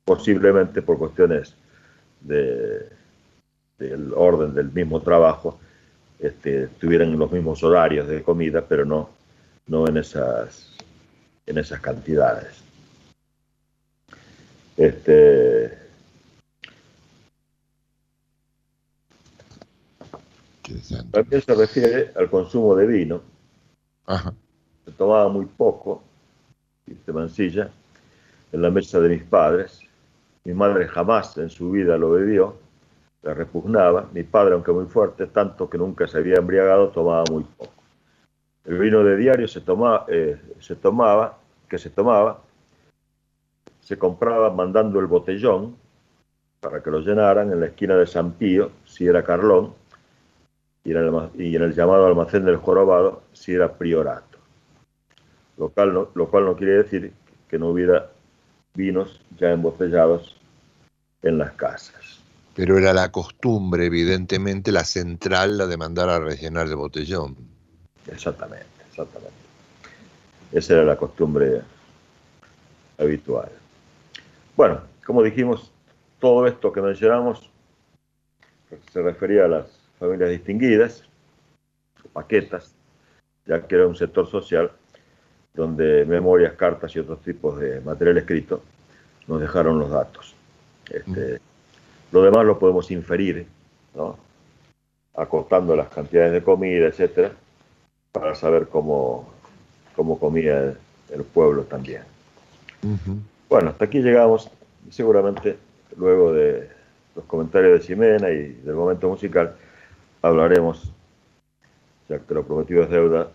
Posiblemente 0.05 0.81
por 0.81 0.97
cuestiones 0.97 1.53
de, 2.21 2.87
del 3.77 4.13
orden 4.15 4.53
del 4.53 4.71
mismo 4.71 5.01
trabajo, 5.01 5.59
tuvieran 6.79 7.17
los 7.17 7.31
mismos 7.31 7.61
horarios 7.63 8.07
de 8.07 8.23
comida, 8.23 8.63
pero 8.65 8.85
no, 8.85 9.09
no 9.67 9.87
en, 9.87 9.97
esas, 9.97 10.71
en 11.45 11.57
esas 11.57 11.81
cantidades. 11.81 12.70
Este, 14.81 15.77
También 21.11 21.41
se 21.43 21.53
refiere 21.53 22.11
al 22.15 22.31
consumo 22.31 22.75
de 22.75 22.87
vino. 22.87 23.21
Se 24.83 24.91
tomaba 24.93 25.29
muy 25.29 25.45
poco, 25.45 26.01
dice 26.87 27.13
Mancilla, 27.13 27.69
en 28.51 28.61
la 28.63 28.71
mesa 28.71 28.99
de 28.99 29.09
mis 29.09 29.23
padres. 29.23 29.81
Mi 30.45 30.55
madre 30.55 30.87
jamás 30.87 31.37
en 31.37 31.51
su 31.51 31.69
vida 31.69 31.95
lo 31.97 32.09
bebió, 32.09 32.55
la 33.21 33.35
repugnaba. 33.35 34.09
Mi 34.11 34.23
padre, 34.23 34.55
aunque 34.55 34.71
muy 34.71 34.85
fuerte, 34.85 35.27
tanto 35.27 35.69
que 35.69 35.77
nunca 35.77 36.07
se 36.07 36.17
había 36.17 36.37
embriagado, 36.37 36.89
tomaba 36.89 37.23
muy 37.29 37.43
poco. 37.43 37.71
El 38.65 38.79
vino 38.79 39.03
de 39.03 39.15
diario 39.15 39.47
se 39.47 39.61
tomaba, 39.61 40.07
eh, 40.07 40.41
se 40.59 40.75
tomaba, 40.75 41.37
que 41.69 41.77
se 41.77 41.91
tomaba, 41.91 42.41
se 43.81 43.97
compraba 43.97 44.51
mandando 44.51 44.99
el 44.99 45.07
botellón 45.07 45.75
para 46.59 46.81
que 46.81 46.91
lo 46.91 46.99
llenaran 46.99 47.51
en 47.51 47.59
la 47.59 47.65
esquina 47.67 47.95
de 47.95 48.05
San 48.05 48.33
Pío, 48.33 48.71
si 48.85 49.07
era 49.07 49.23
Carlón, 49.23 49.73
y 50.83 50.91
en, 50.91 51.63
el, 51.63 51.75
llamado 51.75 52.05
almacén 52.05 52.45
del 52.45 52.57
jorobado 52.57 53.23
si 53.33 53.53
era 53.53 53.73
priorato. 53.73 54.37
Lo 55.57 55.69
cual, 55.69 55.93
no, 55.93 56.09
lo 56.15 56.29
cual 56.29 56.45
no 56.45 56.55
quiere 56.55 56.83
decir 56.83 57.13
que 57.47 57.59
no 57.59 57.69
hubiera 57.69 58.09
vinos 58.73 59.19
ya 59.37 59.51
embotellados 59.51 60.35
en 61.21 61.37
las 61.37 61.51
casas. 61.53 62.19
Pero 62.55 62.77
era 62.77 62.93
la 62.93 63.11
costumbre, 63.11 63.85
evidentemente, 63.85 64.71
la 64.71 64.83
central, 64.83 65.57
la 65.57 65.67
de 65.67 65.77
mandar 65.77 66.09
a 66.09 66.19
rellenar 66.19 66.67
de 66.67 66.75
botellón. 66.75 67.37
Exactamente, 68.07 68.65
exactamente. 68.89 69.33
Esa 70.51 70.73
era 70.73 70.83
la 70.83 70.97
costumbre 70.97 71.61
habitual. 72.97 73.49
Bueno, 74.55 74.81
como 75.05 75.23
dijimos, 75.23 75.71
todo 76.19 76.45
esto 76.47 76.71
que 76.71 76.81
mencionamos 76.81 77.49
se 78.91 79.01
refería 79.01 79.45
a 79.45 79.47
las 79.47 79.65
familias 79.99 80.29
distinguidas, 80.29 81.03
paquetas, 82.13 82.73
ya 83.45 83.65
que 83.65 83.75
era 83.75 83.87
un 83.87 83.95
sector 83.95 84.27
social 84.27 84.71
donde 85.53 86.05
memorias, 86.05 86.53
cartas 86.53 86.95
y 86.95 86.99
otros 86.99 87.21
tipos 87.21 87.59
de 87.59 87.81
material 87.81 88.17
escrito 88.17 88.61
nos 89.27 89.41
dejaron 89.41 89.79
los 89.79 89.89
datos. 89.89 90.35
Este, 90.89 91.39
lo 92.11 92.21
demás 92.21 92.45
lo 92.45 92.59
podemos 92.59 92.91
inferir, 92.91 93.47
¿no? 93.95 94.17
acotando 95.15 95.75
las 95.75 95.89
cantidades 95.89 96.31
de 96.31 96.43
comida, 96.43 96.87
etcétera, 96.87 97.31
para 98.11 98.33
saber 98.35 98.67
cómo, 98.67 99.29
cómo 99.95 100.17
comía 100.17 100.73
el, 101.09 101.23
pueblo 101.23 101.63
también. 101.63 102.03
Bueno, 103.51 103.71
hasta 103.71 103.83
aquí 103.83 103.99
llegamos, 103.99 104.49
seguramente 104.89 105.57
luego 105.97 106.31
de 106.31 106.69
los 107.17 107.25
comentarios 107.25 107.73
de 107.73 107.85
Ximena 107.85 108.29
y 108.29 108.53
del 108.53 108.75
momento 108.75 109.09
musical, 109.09 109.57
hablaremos, 110.21 110.93
ya 112.07 112.19
que 112.19 112.33
lo 112.33 112.45
prometido 112.47 112.83
es 112.83 112.89
deuda, 112.89 113.29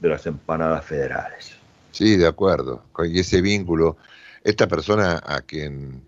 de 0.00 0.08
las 0.08 0.24
empanadas 0.24 0.86
federales. 0.86 1.52
Sí, 1.90 2.16
de 2.16 2.26
acuerdo, 2.26 2.84
con 2.92 3.14
ese 3.14 3.42
vínculo. 3.42 3.98
Esta 4.42 4.66
persona 4.66 5.22
a 5.22 5.42
quien 5.42 6.00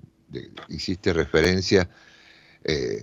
hiciste 0.68 1.12
referencia 1.12 1.87
eh, 2.64 3.03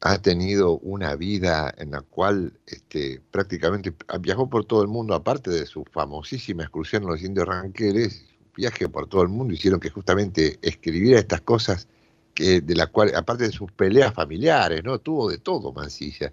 ha 0.00 0.18
tenido 0.18 0.78
una 0.78 1.14
vida 1.14 1.72
en 1.78 1.92
la 1.92 2.00
cual 2.00 2.54
este, 2.66 3.20
prácticamente 3.30 3.94
viajó 4.18 4.50
por 4.50 4.64
todo 4.64 4.82
el 4.82 4.88
mundo, 4.88 5.14
aparte 5.14 5.52
de 5.52 5.64
su 5.64 5.84
famosísima 5.84 6.64
excursión 6.64 7.04
en 7.04 7.10
los 7.10 7.22
indios 7.22 7.46
ranqueles, 7.46 8.31
viaje 8.54 8.88
por 8.88 9.06
todo 9.06 9.22
el 9.22 9.28
mundo, 9.28 9.54
hicieron 9.54 9.80
que 9.80 9.90
justamente 9.90 10.58
escribiera 10.62 11.18
estas 11.18 11.40
cosas 11.40 11.88
que 12.34 12.60
de 12.60 12.74
la 12.74 12.86
cual, 12.86 13.12
aparte 13.14 13.44
de 13.44 13.52
sus 13.52 13.70
peleas 13.72 14.14
familiares, 14.14 14.82
¿no? 14.84 14.98
Tuvo 14.98 15.30
de 15.30 15.38
todo 15.38 15.72
Mancilla 15.72 16.32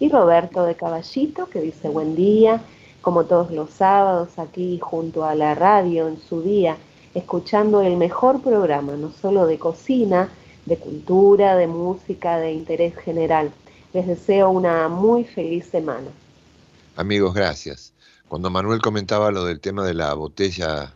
Y 0.00 0.08
Roberto 0.08 0.64
de 0.64 0.74
Caballito, 0.74 1.46
que 1.46 1.60
dice 1.60 1.88
buen 1.88 2.16
día, 2.16 2.62
como 3.00 3.24
todos 3.24 3.50
los 3.50 3.70
sábados 3.70 4.38
aquí 4.38 4.78
junto 4.78 5.24
a 5.24 5.34
la 5.34 5.54
radio 5.54 6.08
en 6.08 6.20
su 6.20 6.42
día, 6.42 6.76
escuchando 7.14 7.82
el 7.82 7.96
mejor 7.96 8.42
programa, 8.42 8.96
no 8.96 9.12
solo 9.12 9.46
de 9.46 9.58
cocina, 9.58 10.30
de 10.66 10.76
cultura, 10.76 11.56
de 11.56 11.66
música, 11.66 12.38
de 12.38 12.52
interés 12.52 12.96
general. 12.96 13.50
Les 13.92 14.06
deseo 14.06 14.50
una 14.50 14.88
muy 14.88 15.24
feliz 15.24 15.66
semana. 15.66 16.08
Amigos, 16.96 17.32
gracias. 17.32 17.92
Cuando 18.28 18.50
Manuel 18.50 18.82
comentaba 18.82 19.30
lo 19.30 19.44
del 19.44 19.58
tema 19.58 19.86
de 19.86 19.94
la 19.94 20.12
botella 20.12 20.94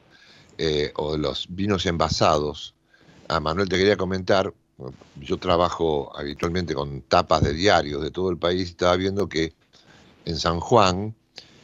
eh, 0.59 0.93
o 0.97 1.13
de 1.13 1.19
los 1.19 1.47
vinos 1.49 1.87
envasados, 1.87 2.75
a 3.29 3.41
Manuel 3.41 3.71
te 3.71 3.79
quería 3.79 3.97
comentar, 3.97 4.53
yo 5.19 5.39
trabajo 5.39 6.13
habitualmente 6.15 6.75
con 6.75 7.01
tapas 7.01 7.43
de 7.43 7.55
diarios 7.55 8.03
de 8.03 8.11
todo 8.11 8.29
el 8.31 8.37
país, 8.37 8.69
estaba 8.69 8.97
viendo 8.97 9.31
que 9.31 9.55
en 10.27 10.37
San 10.37 10.61
Juan 10.61 11.15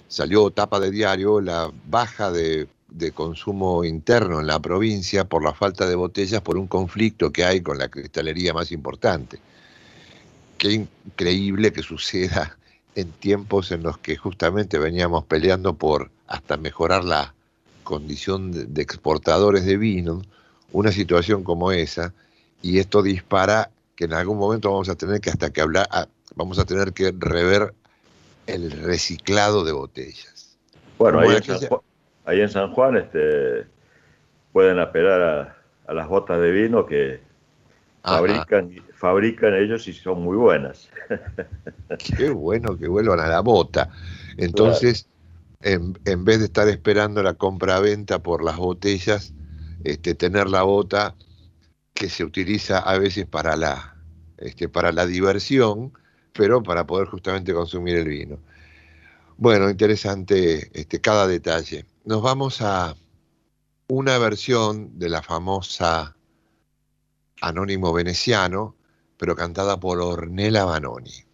salió 0.09 0.51
tapa 0.51 0.81
de 0.81 0.91
diario 0.91 1.43
la 1.43 1.71
baja 1.87 2.33
de, 2.33 2.67
de, 2.89 3.13
consumo 3.13 3.85
interno 3.85 4.41
en 4.41 4.47
la 4.47 4.61
provincia 4.61 5.29
por 5.29 5.45
la 5.45 5.53
falta 5.53 5.87
de 5.87 5.97
botellas, 5.97 6.41
por 6.41 6.57
un 6.57 6.67
conflicto 6.67 7.31
que 7.31 7.45
hay 7.45 7.61
con 7.61 7.77
la 7.77 7.91
cristalería 7.91 8.55
más 8.55 8.73
importante. 8.73 9.39
Qué 10.57 10.73
increíble 10.73 11.75
que 11.75 11.83
suceda 11.83 12.57
en 12.99 13.13
tiempos 13.13 13.71
en 13.71 13.85
los 13.85 13.97
que 13.99 14.17
justamente 14.17 14.77
veníamos 14.77 15.25
peleando 15.25 15.75
por 15.75 16.11
hasta 16.27 16.57
mejorar 16.57 17.05
la 17.05 17.33
condición 17.85 18.75
de 18.75 18.83
exportadores 18.83 19.65
de 19.65 19.77
vino, 19.77 20.23
una 20.73 20.91
situación 20.91 21.45
como 21.45 21.71
esa, 21.71 22.13
y 22.61 22.81
esto 22.81 23.03
dispara 23.03 23.71
que 23.95 24.07
en 24.07 24.15
algún 24.15 24.37
momento 24.37 24.73
vamos 24.73 24.89
a 24.89 24.97
tener 24.97 25.21
que 25.21 25.31
hasta 25.31 25.51
que 25.51 25.61
hablar, 25.61 25.87
vamos 26.35 26.59
a 26.59 26.65
tener 26.65 26.93
que 26.93 27.15
rever 27.17 27.73
el 28.49 28.73
reciclado 28.73 29.65
de 29.65 29.71
botellas. 29.71 30.59
Bueno, 30.99 31.21
ahí 31.21 31.37
en, 31.37 31.45
San 31.45 31.69
Juan, 31.69 31.81
ahí 32.25 32.41
en, 32.41 32.49
San 32.49 32.73
Juan, 32.73 32.97
este, 32.97 33.67
pueden 34.53 34.81
apelar 34.81 35.55
a, 35.87 35.93
las 35.95 36.09
botas 36.09 36.41
de 36.41 36.51
vino 36.51 36.85
que 36.85 37.21
fabrican, 38.09 38.71
fabrican 38.95 39.55
ellos 39.55 39.87
y 39.89 39.93
son 39.93 40.23
muy 40.23 40.37
buenas. 40.37 40.89
Qué 42.17 42.31
bueno 42.31 42.77
que 42.77 42.89
vuelvan 42.89 43.21
a 43.21 43.29
la 43.29 43.41
bota. 43.41 43.91
Entonces, 44.37 45.09
en, 45.63 45.99
en, 46.05 46.25
vez 46.25 46.39
de 46.39 46.47
estar 46.47 46.69
esperando 46.69 47.23
la 47.23 47.35
compra-venta 47.35 48.23
por 48.23 48.45
las 48.45 48.57
botellas, 48.57 49.33
este, 49.85 50.15
tener 50.15 50.49
la 50.49 50.63
bota 50.63 51.15
que 51.95 52.09
se 52.09 52.25
utiliza 52.25 52.79
a 52.79 52.99
veces 52.99 53.27
para 53.27 53.57
la, 53.57 53.97
este, 54.39 54.69
para 54.69 54.93
la 54.93 55.07
diversión, 55.07 55.93
pero 56.33 56.63
para 56.63 56.87
poder 56.87 57.09
justamente 57.09 57.53
consumir 57.53 57.97
el 57.97 58.09
vino. 58.09 58.39
Bueno, 59.37 59.71
interesante 59.71 60.71
este, 60.79 61.01
cada 61.01 61.27
detalle. 61.27 61.87
Nos 62.05 62.23
vamos 62.23 62.61
a 62.61 62.95
una 63.89 64.19
versión 64.19 64.99
de 64.99 65.09
la 65.09 65.23
famosa 65.23 66.17
Anónimo 67.41 67.93
Veneciano, 67.93 68.77
pero 69.17 69.37
cantada 69.37 69.79
por 69.79 70.01
Ornella 70.01 70.65
Banoni. 70.65 71.29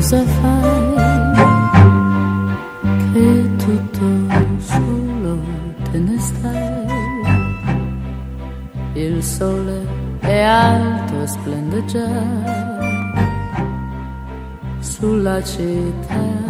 cosa 0.00 0.69
sole 9.40 9.86
è 10.18 10.40
alto 10.42 11.22
e 11.22 11.26
splende 11.26 11.82
già 11.86 12.10
sulla 14.80 15.42
città 15.42 16.49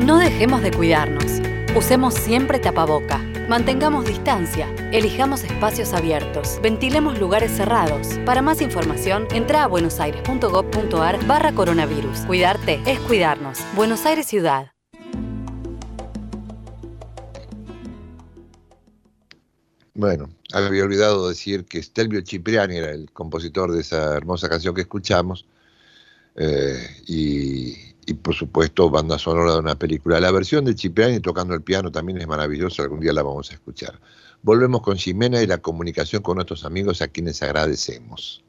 No 0.05 0.17
dejemos 0.17 0.62
de 0.63 0.71
cuidarnos. 0.71 1.41
Usemos 1.75 2.15
siempre 2.15 2.59
tapaboca. 2.59 3.19
Mantengamos 3.47 4.05
distancia. 4.05 4.67
Elijamos 4.91 5.43
espacios 5.43 5.93
abiertos. 5.93 6.59
Ventilemos 6.63 7.19
lugares 7.19 7.51
cerrados. 7.51 8.19
Para 8.25 8.41
más 8.41 8.62
información, 8.62 9.27
entra 9.33 9.63
a 9.63 9.67
buenosaires.gov.ar 9.67 11.27
barra 11.27 11.51
coronavirus. 11.51 12.21
Cuidarte 12.21 12.81
es 12.85 12.99
cuidarnos. 13.01 13.59
Buenos 13.75 14.05
Aires 14.05 14.25
Ciudad. 14.25 14.71
Bueno, 19.99 20.29
había 20.53 20.85
olvidado 20.85 21.27
decir 21.27 21.65
que 21.65 21.83
Stelvio 21.83 22.21
Cipriani 22.25 22.77
era 22.77 22.91
el 22.91 23.12
compositor 23.12 23.73
de 23.73 23.81
esa 23.81 24.15
hermosa 24.15 24.47
canción 24.47 24.73
que 24.73 24.79
escuchamos. 24.79 25.45
eh, 26.38 26.77
y, 27.05 27.75
y, 28.05 28.13
por 28.13 28.33
supuesto 28.33 28.89
banda 28.89 29.17
sonora 29.19 29.53
de 29.53 29.59
una 29.59 29.75
película. 29.75 30.21
La 30.21 30.31
versión 30.31 30.63
de 30.63 30.73
Cipriani 30.73 31.19
tocando 31.19 31.53
el 31.53 31.63
piano 31.63 31.91
también 31.91 32.21
es 32.21 32.27
maravillosa, 32.27 32.83
algún 32.83 33.01
día 33.01 33.12
la 33.12 33.23
vamos 33.23 33.51
a 33.51 33.55
escuchar. 33.55 33.99
Volvemos 34.41 34.81
con 34.83 34.95
Ximena 34.95 35.41
y 35.41 35.47
la 35.47 35.57
comunicación 35.57 36.21
con 36.21 36.35
nuestros 36.35 36.63
amigos 36.63 37.01
a 37.01 37.09
quienes 37.09 37.43
agradecemos. 37.43 38.41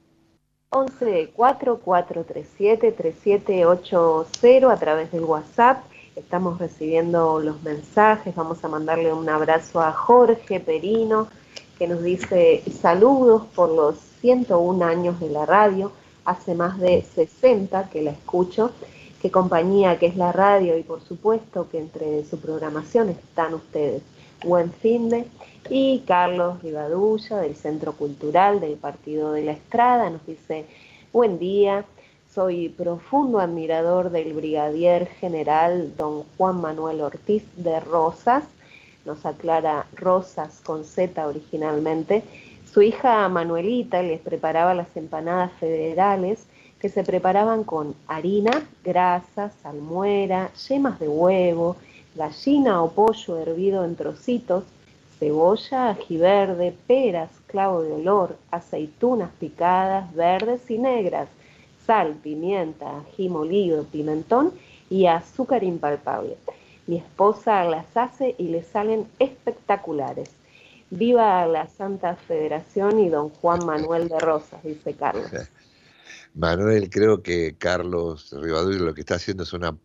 11 0.69 1.33
4437 1.35 2.93
3780 2.93 4.73
a 4.73 4.77
través 4.77 5.11
del 5.11 5.25
WhatsApp. 5.25 5.83
Estamos 6.15 6.61
recibiendo 6.61 7.41
los 7.41 7.61
mensajes. 7.65 8.37
Vamos 8.37 8.63
a 8.63 8.69
mandarle 8.69 9.13
un 9.13 9.29
abrazo 9.29 9.81
a 9.81 9.91
Jorge 9.91 10.61
Perino, 10.61 11.29
que 11.81 11.89
nos 11.89 12.03
dice 12.03 12.63
saludos 12.83 13.45
por 13.55 13.71
los 13.71 13.97
101 14.21 14.85
años 14.85 15.19
de 15.19 15.31
la 15.31 15.47
radio. 15.47 15.91
Hace 16.27 16.55
más 16.55 16.79
de 16.79 17.01
60 17.15 17.89
que 17.89 18.03
la 18.03 18.11
escucho. 18.11 18.73
Qué 19.23 19.31
compañía 19.31 19.99
que 19.99 20.05
es 20.05 20.15
la 20.15 20.31
radio 20.31 20.77
y 20.77 20.83
por 20.83 21.01
supuesto 21.01 21.71
que 21.71 21.79
entre 21.79 22.23
su 22.27 22.39
programación 22.39 23.09
están 23.09 23.55
ustedes. 23.55 24.03
Buen 24.45 24.71
fin 24.75 25.09
de. 25.09 25.25
Y 25.71 26.01
Carlos 26.01 26.63
Rivadulla 26.63 27.39
del 27.39 27.57
Centro 27.57 27.95
Cultural 27.95 28.61
del 28.61 28.75
Partido 28.75 29.33
de 29.33 29.45
la 29.45 29.53
Estrada 29.53 30.11
nos 30.11 30.27
dice, 30.27 30.67
buen 31.15 31.39
día, 31.39 31.87
soy 32.35 32.69
profundo 32.69 33.41
admirador 33.41 34.11
del 34.11 34.35
brigadier 34.35 35.07
general 35.07 35.97
don 35.97 36.25
Juan 36.37 36.61
Manuel 36.61 37.01
Ortiz 37.01 37.43
de 37.57 37.81
Rosas, 37.81 38.45
nos 39.05 39.25
aclara 39.27 39.87
Rosas 39.95 40.61
con 40.65 40.85
Z 40.85 41.27
originalmente. 41.27 42.23
Su 42.73 42.83
hija 42.83 43.29
Manuelita 43.29 44.03
les 44.03 44.21
preparaba 44.21 44.75
las 44.75 44.97
empanadas 44.97 45.53
federales 45.59 46.47
que 46.81 46.89
se 46.89 47.05
preparaban 47.05 47.65
con 47.65 47.95
harina, 48.07 48.67
grasa, 48.85 49.51
salmuera, 49.63 50.51
yemas 50.69 50.99
de 50.99 51.09
huevo, 51.09 51.77
gallina 52.15 52.83
o 52.83 52.91
pollo 52.93 53.39
hervido 53.39 53.85
en 53.85 53.97
trocitos, 53.97 54.65
cebolla, 55.19 55.91
ají 55.91 56.17
verde, 56.17 56.75
peras, 56.87 57.31
clavo 57.47 57.83
de 57.83 57.93
olor, 57.93 58.37
aceitunas 58.51 59.31
picadas, 59.39 60.15
verdes 60.15 60.71
y 60.71 60.79
negras, 60.79 61.29
sal, 61.87 62.15
pimienta, 62.23 63.01
ají 63.01 63.29
molido, 63.29 63.85
pimentón 63.85 64.53
y 64.89 65.07
azúcar 65.07 65.63
impalpable. 65.63 66.37
Mi 66.91 66.97
esposa 66.97 67.63
las 67.63 67.97
hace 67.97 68.35
y 68.37 68.49
le 68.49 68.65
salen 68.65 69.07
espectaculares. 69.21 70.29
Viva 70.91 71.47
la 71.47 71.69
Santa 71.69 72.17
Federación 72.17 72.99
y 72.99 73.09
don 73.09 73.29
Juan 73.29 73.65
Manuel 73.65 74.09
de 74.09 74.19
Rosas, 74.19 74.61
dice 74.65 74.95
Carlos. 74.95 75.31
Manuel, 76.35 76.91
creo 76.91 77.23
que 77.23 77.55
Carlos 77.57 78.35
Rivadavia 78.37 78.81
lo 78.81 78.93
que 78.93 79.03
está 79.03 79.15
haciendo 79.15 79.45
es 79.45 79.53
una, 79.53 79.77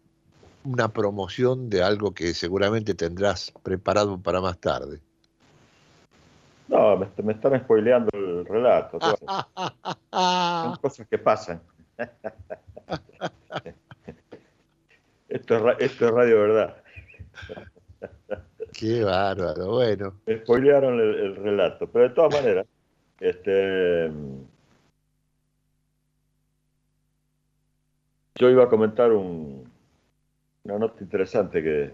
una 0.63 0.87
promoción 0.87 1.69
de 1.69 1.83
algo 1.83 2.11
que 2.11 2.33
seguramente 2.33 2.95
tendrás 2.95 3.53
preparado 3.61 4.19
para 4.19 4.41
más 4.41 4.57
tarde. 4.57 4.99
No, 6.67 6.97
me, 6.97 7.07
me 7.23 7.33
están 7.33 7.59
spoileando 7.59 8.09
el 8.15 8.47
relato. 8.47 8.97
Son 10.11 10.75
cosas 10.77 11.05
que 11.07 11.19
pasan. 11.19 11.61
esto, 15.29 15.69
es, 15.69 15.75
esto 15.81 16.05
es 16.07 16.11
radio 16.11 16.39
verdad. 16.39 16.77
Qué 18.77 19.03
bárbaro, 19.03 19.71
bueno. 19.71 20.19
Spoilearon 20.29 20.99
el, 20.99 21.15
el, 21.15 21.35
relato, 21.37 21.87
pero 21.87 22.09
de 22.09 22.13
todas 22.13 22.35
maneras, 22.35 22.67
este, 23.21 24.11
yo 28.35 28.49
iba 28.49 28.65
a 28.65 28.69
comentar 28.69 29.13
un, 29.13 29.71
una 30.65 30.77
nota 30.77 31.01
interesante 31.01 31.63
que 31.63 31.93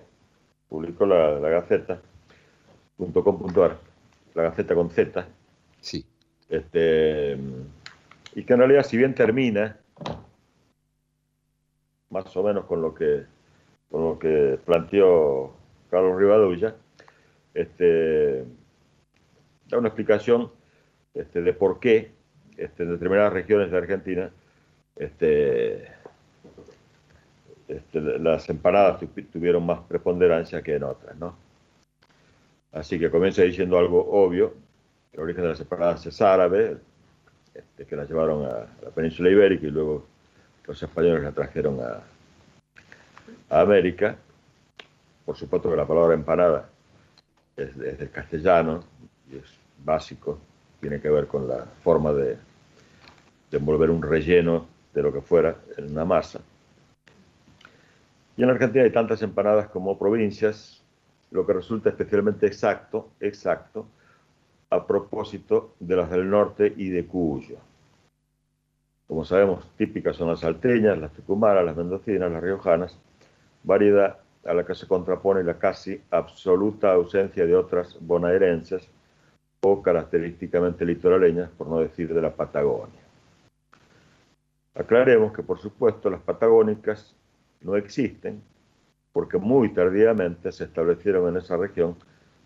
publicó 0.70 1.06
la, 1.06 1.40
la 1.40 1.50
Gaceta.com.ar, 1.50 3.78
la 4.34 4.44
Gaceta 4.44 4.74
con 4.74 4.90
Z. 4.90 5.28
Sí. 5.82 6.04
Este, 6.50 7.38
y 8.34 8.44
que 8.44 8.54
en 8.54 8.60
realidad, 8.60 8.82
si 8.84 8.98
bien 8.98 9.14
termina 9.14 9.78
más 12.10 12.36
o 12.36 12.44
menos 12.44 12.66
con 12.66 12.82
lo 12.82 12.96
que, 12.96 13.24
con 13.92 14.04
lo 14.04 14.18
que 14.18 14.58
planteó 14.66 15.61
Carlos 15.92 16.18
Rivadulla, 16.18 16.74
este, 17.54 18.46
da 19.68 19.78
una 19.78 19.90
explicación 19.90 20.50
este, 21.14 21.42
de 21.42 21.54
por 21.54 21.82
qué 21.82 22.12
este, 22.56 22.84
en 22.84 22.92
determinadas 22.92 23.34
regiones 23.34 23.70
de 23.70 23.78
Argentina 23.78 24.32
las 27.94 28.50
empanadas 28.50 29.02
tuvieron 29.32 29.66
más 29.66 29.80
preponderancia 29.82 30.62
que 30.62 30.76
en 30.76 30.84
otras. 30.84 31.18
¿no? 31.18 31.36
Así 32.72 32.98
que 32.98 33.10
comienza 33.10 33.42
diciendo 33.42 33.78
algo 33.78 34.00
obvio, 34.12 34.54
el 35.12 35.20
origen 35.20 35.44
de 35.44 35.50
las 35.50 35.60
empanadas 35.60 36.06
es 36.06 36.22
árabe, 36.22 36.78
que 37.88 37.96
las 37.96 38.08
llevaron 38.08 38.46
a 38.46 38.68
la 38.82 38.90
península 38.96 39.30
ibérica 39.30 39.68
y 39.68 39.72
luego 39.72 40.06
los 40.68 40.82
españoles 40.82 41.24
la 41.24 41.32
trajeron 41.32 41.80
a 41.82 42.02
América. 43.62 44.16
Por 45.32 45.38
supuesto 45.38 45.70
que 45.70 45.78
la 45.78 45.88
palabra 45.88 46.14
empanada 46.14 46.70
es, 47.56 47.70
es, 47.78 47.98
del 48.00 48.12
castellano 48.12 48.82
y 49.32 49.38
es 49.38 49.46
básico, 49.82 50.38
tiene 50.82 51.00
que 51.00 51.10
ver 51.10 51.28
con 51.28 51.48
la 51.48 51.64
forma 51.82 52.12
de, 52.12 52.38
de, 53.50 53.58
envolver 53.58 53.90
un 53.92 54.02
relleno 54.02 54.68
de 54.94 55.02
lo 55.02 55.14
que 55.14 55.22
fuera 55.22 55.56
en 55.78 55.90
una 55.92 56.04
masa. 56.04 56.42
Y 58.36 58.44
en 58.44 58.50
Argentina 58.50 58.84
hay 58.84 58.92
tantas 58.92 59.22
empanadas 59.22 59.70
como 59.70 59.98
provincias, 59.98 60.84
lo 61.32 61.48
que 61.48 61.54
resulta 61.54 61.88
especialmente 61.88 62.46
exacto, 62.46 63.12
exacto, 63.22 63.86
a 64.70 64.86
propósito 64.86 65.76
de 65.80 65.96
las 65.96 66.10
del 66.10 66.30
norte 66.30 66.74
y 66.76 66.90
de 66.90 67.06
Cuyo. 67.06 67.56
Como 69.08 69.24
sabemos, 69.24 69.66
típicas 69.78 70.18
son 70.18 70.28
las 70.28 70.42
salteñas, 70.42 70.98
las 70.98 71.14
tucumanas, 71.14 71.64
las 71.64 71.78
mendocinas, 71.78 72.30
las 72.30 72.44
riojanas, 72.44 73.00
variedad 73.64 74.21
a 74.46 74.54
la 74.54 74.66
que 74.66 74.76
se 74.76 74.88
contrapone 74.88 75.44
la 75.44 75.58
casi 75.58 76.02
absoluta 76.10 76.94
ausencia 76.94 77.46
de 77.46 77.56
otras 77.56 77.98
bonaerenses 78.00 78.88
o 79.62 79.82
característicamente 79.82 80.86
litoraleñas, 80.86 81.50
por 81.52 81.68
no 81.68 81.80
decir 81.80 82.14
de 82.14 82.22
la 82.22 82.34
Patagonia. 82.34 83.02
Aclaremos 84.74 85.34
que, 85.34 85.44
por 85.44 85.60
supuesto, 85.60 86.10
las 86.10 86.22
patagónicas 86.22 87.16
no 87.62 87.76
existen 87.76 88.42
porque 89.14 89.38
muy 89.38 89.74
tardíamente 89.74 90.52
se 90.52 90.64
establecieron 90.64 91.28
en 91.30 91.38
esa 91.38 91.58
región 91.58 91.96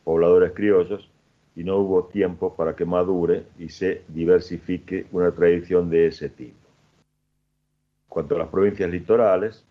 pobladores 0.04 0.52
criollos 0.54 1.10
y 1.56 1.64
no 1.64 1.78
hubo 1.78 2.06
tiempo 2.06 2.54
para 2.56 2.76
que 2.76 2.86
madure 2.86 3.46
y 3.58 3.70
se 3.70 4.04
diversifique 4.08 5.06
una 5.12 5.32
tradición 5.32 5.90
de 5.90 6.08
ese 6.08 6.30
tipo. 6.30 6.58
Cuanto 8.10 8.36
a 8.36 8.40
las 8.40 8.50
provincias 8.50 8.90
litorales, 8.90 9.64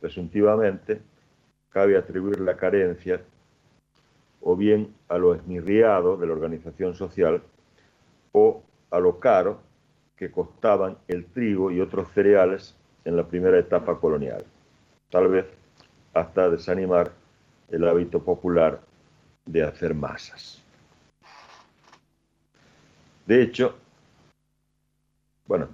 presuntivamente, 0.00 1.00
cabe 1.74 1.98
atribuir 1.98 2.40
la 2.40 2.56
carencia 2.56 3.20
o 4.40 4.54
bien 4.54 4.94
a 5.08 5.18
lo 5.18 5.34
esmirriado 5.34 6.16
de 6.16 6.28
la 6.28 6.32
organización 6.32 6.94
social 6.94 7.42
o 8.30 8.62
a 8.92 9.00
lo 9.00 9.18
caro 9.18 9.58
que 10.16 10.30
costaban 10.30 10.96
el 11.08 11.26
trigo 11.26 11.72
y 11.72 11.80
otros 11.80 12.08
cereales 12.12 12.76
en 13.04 13.16
la 13.16 13.24
primera 13.26 13.58
etapa 13.58 13.98
colonial, 13.98 14.44
tal 15.10 15.26
vez 15.28 15.46
hasta 16.14 16.48
desanimar 16.48 17.10
el 17.70 17.88
hábito 17.88 18.22
popular 18.22 18.80
de 19.44 19.64
hacer 19.64 19.94
masas. 19.94 20.62
De 23.26 23.42
hecho, 23.42 23.74
bueno, 25.46 25.68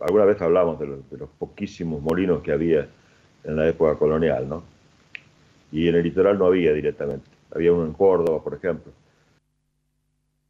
alguna 0.00 0.24
vez 0.24 0.40
hablamos 0.40 0.78
de 0.78 0.86
los, 0.86 1.10
de 1.10 1.18
los, 1.18 1.28
poquísimos 1.28 2.00
molinos 2.00 2.42
que 2.42 2.52
había 2.52 2.88
en 3.44 3.56
la 3.56 3.68
época 3.68 3.98
colonial, 3.98 4.48
¿no? 4.48 4.73
Y 5.74 5.88
en 5.88 5.96
el 5.96 6.04
litoral 6.04 6.38
no 6.38 6.46
había 6.46 6.72
directamente. 6.72 7.28
Había 7.50 7.72
uno 7.72 7.84
en 7.84 7.94
Córdoba, 7.94 8.40
por 8.44 8.54
ejemplo. 8.54 8.92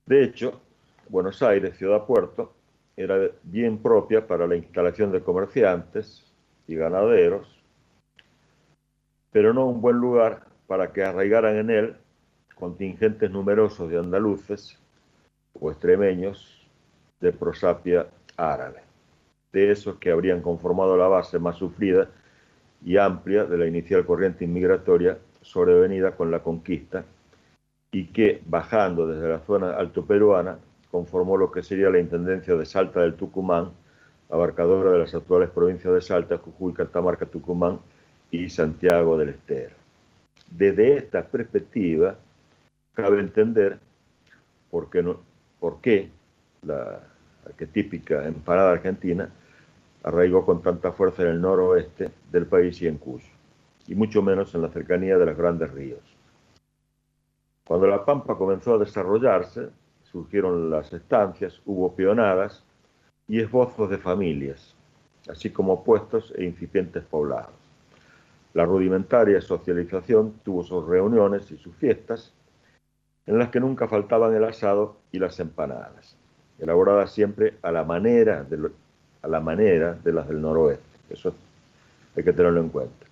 De 0.05 0.23
hecho, 0.23 0.61
Buenos 1.09 1.43
Aires, 1.43 1.79
ciudad 1.79 2.05
puerto, 2.05 2.53
era 2.95 3.31
bien 3.43 3.79
propia 3.79 4.27
para 4.27 4.47
la 4.47 4.55
instalación 4.55 5.13
de 5.13 5.23
comerciantes 5.23 6.31
y 6.69 6.75
ganaderos, 6.75 7.59
pero 9.33 9.55
no 9.55 9.65
un 9.65 9.81
buen 9.81 9.97
lugar 9.97 10.45
para 10.67 10.93
que 10.93 11.03
arraigaran 11.03 11.57
en 11.57 11.71
él 11.71 11.97
contingentes 12.55 13.31
numerosos 13.31 13.89
de 13.91 13.99
andaluces 13.99 14.79
o 15.59 15.71
extremeños 15.71 16.69
de 17.21 17.33
prosapia 17.33 18.09
árabe, 18.37 18.83
de 19.55 19.71
esos 19.71 19.97
que 19.97 20.11
habrían 20.11 20.43
conformado 20.43 20.99
la 20.99 21.09
base 21.09 21.39
más 21.39 21.57
sufrida 21.57 22.11
y 22.85 22.99
amplia 22.99 23.45
de 23.45 23.57
la 23.57 23.67
inicial 23.67 24.05
corriente 24.05 24.45
inmigratoria 24.45 25.19
sobrevenida 25.41 26.13
con 26.13 26.31
la 26.31 26.41
conquista 26.41 27.05
y 27.91 28.07
que, 28.07 28.43
bajando 28.47 29.07
desde 29.07 29.29
la 29.29 29.41
zona 29.41 29.75
alto 29.75 30.05
peruana, 30.05 30.59
conformó 30.91 31.37
lo 31.37 31.51
que 31.51 31.63
sería 31.63 31.91
la 31.91 31.99
Intendencia 31.99 32.55
de 32.55 32.67
Salta 32.67 33.01
del 33.01 33.15
Tucumán, 33.15 33.71
abarcadora 34.31 34.93
de 34.93 34.99
las 34.99 35.15
actuales 35.15 35.51
provincias 35.51 35.95
de 35.95 36.01
Salta, 36.01 36.39
Jujuy, 36.39 36.73
Catamarca, 36.73 37.27
Tucumán 37.27 37.79
y 38.31 38.49
Santiago 38.49 39.17
del 39.17 39.31
Estero. 39.31 39.75
Desde 40.51 40.97
esta 40.97 41.25
perspectiva, 41.25 42.17
cabe 42.95 43.21
entender 43.21 43.79
por 44.71 44.91
qué, 44.91 45.03
no, 45.03 45.21
por 45.61 45.81
qué 45.81 46.11
la 46.63 47.01
arquetípica 47.47 48.27
empanada 48.27 48.73
argentina 48.73 49.31
arraigó 50.05 50.45
con 50.45 50.63
tanta 50.63 50.93
fuerza 50.93 51.23
en 51.23 51.29
el 51.29 51.41
noroeste 51.41 52.11
del 52.31 52.47
país 52.47 52.81
y 52.83 52.87
en 52.87 52.99
Cuyo, 52.99 53.27
y 53.89 53.95
mucho 53.95 54.23
menos 54.23 54.55
en 54.55 54.63
la 54.63 54.69
cercanía 54.69 55.19
de 55.19 55.27
los 55.27 55.37
grandes 55.37 55.73
ríos. 55.73 56.03
Cuando 57.67 57.87
la 57.87 58.05
Pampa 58.05 58.37
comenzó 58.37 58.75
a 58.75 58.79
desarrollarse, 58.79 59.71
surgieron 60.05 60.71
las 60.71 60.93
estancias, 60.93 61.61
hubo 61.65 61.95
peonadas 61.95 62.63
y 63.27 63.41
esbozos 63.41 63.89
de 63.89 63.97
familias, 63.97 64.75
así 65.29 65.49
como 65.51 65.83
puestos 65.83 66.33
e 66.37 66.45
incipientes 66.45 67.03
poblados. 67.05 67.55
La 68.53 68.67
rudimentaria 68.67 69.41
socialización 69.41 70.35
tuvo 70.45 70.63
sus 70.63 70.87
reuniones 70.87 71.51
y 71.51 71.57
sus 71.57 71.75
fiestas, 71.77 72.35
en 73.27 73.39
las 73.39 73.49
que 73.49 73.59
nunca 73.59 73.89
faltaban 73.89 74.35
el 74.35 74.45
asado 74.45 74.99
y 75.11 75.19
las 75.19 75.41
empanadas, 75.41 76.19
elaboradas 76.59 77.11
siempre 77.11 77.55
a 77.63 77.73
la 77.73 77.85
manera 77.85 78.45
de, 78.45 78.59
lo, 78.59 78.71
a 79.25 79.29
la 79.29 79.41
manera 79.41 79.95
de 80.05 80.13
las 80.13 80.29
del 80.29 80.41
noroeste. 80.41 80.85
Eso 81.09 81.35
hay 82.15 82.23
que 82.23 82.33
tenerlo 82.33 82.61
en 82.61 82.69
cuenta. 82.69 83.07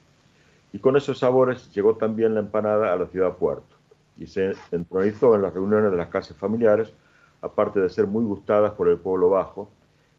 Y 0.73 0.79
con 0.79 0.97
esos 0.97 1.19
sabores 1.19 1.73
llegó 1.73 1.97
también 1.97 2.35
la 2.35 2.41
empanada 2.41 2.93
a 2.93 2.97
la 2.97 3.07
ciudad 3.07 3.37
puerto 3.37 3.77
y 4.19 4.27
se 4.27 4.53
entronizó 4.71 5.35
en 5.35 5.43
las 5.43 5.55
reuniones 5.55 5.91
de 5.91 5.97
las 5.97 6.09
casas 6.09 6.37
familiares, 6.37 6.93
aparte 7.41 7.81
de 7.81 7.89
ser 7.89 8.07
muy 8.07 8.25
gustadas 8.25 8.73
por 8.73 8.89
el 8.89 8.99
pueblo 8.99 9.31
bajo, 9.31 9.71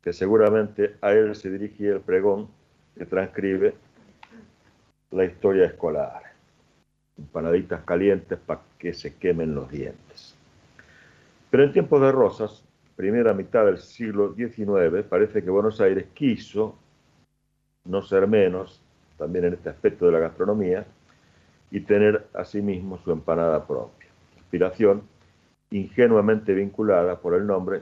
que 0.01 0.13
seguramente 0.13 0.95
a 1.01 1.11
él 1.11 1.35
se 1.35 1.51
dirigía 1.51 1.93
el 1.93 2.01
pregón 2.01 2.47
que 2.97 3.05
transcribe 3.05 3.75
la 5.11 5.25
historia 5.25 5.65
escolar. 5.65 6.23
Empanaditas 7.17 7.83
calientes 7.83 8.39
para 8.39 8.61
que 8.79 8.93
se 8.93 9.15
quemen 9.15 9.53
los 9.53 9.69
dientes. 9.69 10.35
Pero 11.51 11.63
en 11.63 11.71
tiempos 11.71 12.01
de 12.01 12.11
Rosas, 12.11 12.62
primera 12.95 13.33
mitad 13.33 13.65
del 13.65 13.79
siglo 13.79 14.33
XIX, 14.33 15.03
parece 15.07 15.43
que 15.43 15.49
Buenos 15.49 15.81
Aires 15.81 16.07
quiso 16.13 16.75
no 17.85 18.01
ser 18.01 18.27
menos, 18.27 18.81
también 19.17 19.45
en 19.45 19.53
este 19.53 19.69
aspecto 19.69 20.05
de 20.05 20.11
la 20.13 20.19
gastronomía, 20.19 20.85
y 21.71 21.81
tener 21.81 22.27
asimismo 22.33 22.99
su 22.99 23.11
empanada 23.11 23.65
propia. 23.65 24.09
Inspiración 24.37 25.01
ingenuamente 25.71 26.53
vinculada 26.53 27.19
por 27.19 27.33
el 27.33 27.47
nombre 27.47 27.81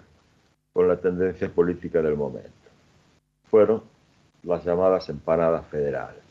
con 0.74 0.88
la 0.88 0.98
tendencia 0.98 1.50
política 1.50 2.02
del 2.02 2.16
momento. 2.16 2.50
Fueron 3.50 3.84
las 4.44 4.64
llamadas 4.64 5.10
empanadas 5.10 5.66
federales, 5.68 6.24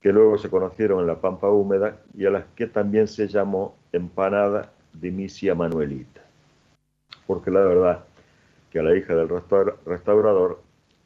que 0.00 0.12
luego 0.12 0.36
se 0.38 0.50
conocieron 0.50 1.00
en 1.00 1.06
la 1.06 1.20
Pampa 1.20 1.48
Húmeda 1.48 1.98
y 2.14 2.26
a 2.26 2.30
las 2.30 2.46
que 2.56 2.66
también 2.66 3.06
se 3.06 3.28
llamó 3.28 3.76
empanada 3.92 4.72
de 4.92 5.10
Misia 5.12 5.54
Manuelita, 5.54 6.20
porque 7.30 7.52
la 7.52 7.60
verdad 7.60 8.04
que 8.72 8.80
a 8.80 8.82
la 8.82 8.96
hija 8.96 9.14
del 9.14 9.28
restaurador 9.86 10.60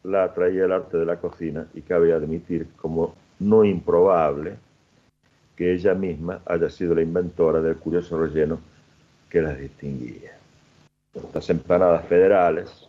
la 0.05 0.25
atraía 0.25 0.65
el 0.65 0.73
arte 0.73 0.97
de 0.97 1.05
la 1.05 1.17
cocina 1.21 1.67
y 1.75 1.83
cabe 1.83 2.15
admitir 2.15 2.67
como 2.77 3.15
no 3.41 3.63
improbable 3.63 4.57
que 5.55 5.75
ella 5.75 5.93
misma 5.93 6.41
haya 6.47 6.71
sido 6.71 6.95
la 6.95 7.03
inventora 7.03 7.61
del 7.61 7.77
curioso 7.77 8.19
relleno 8.19 8.59
que 9.29 9.43
las 9.43 9.59
distinguía. 9.59 10.31
Estas 11.13 11.51
empanadas 11.51 12.07
federales 12.07 12.89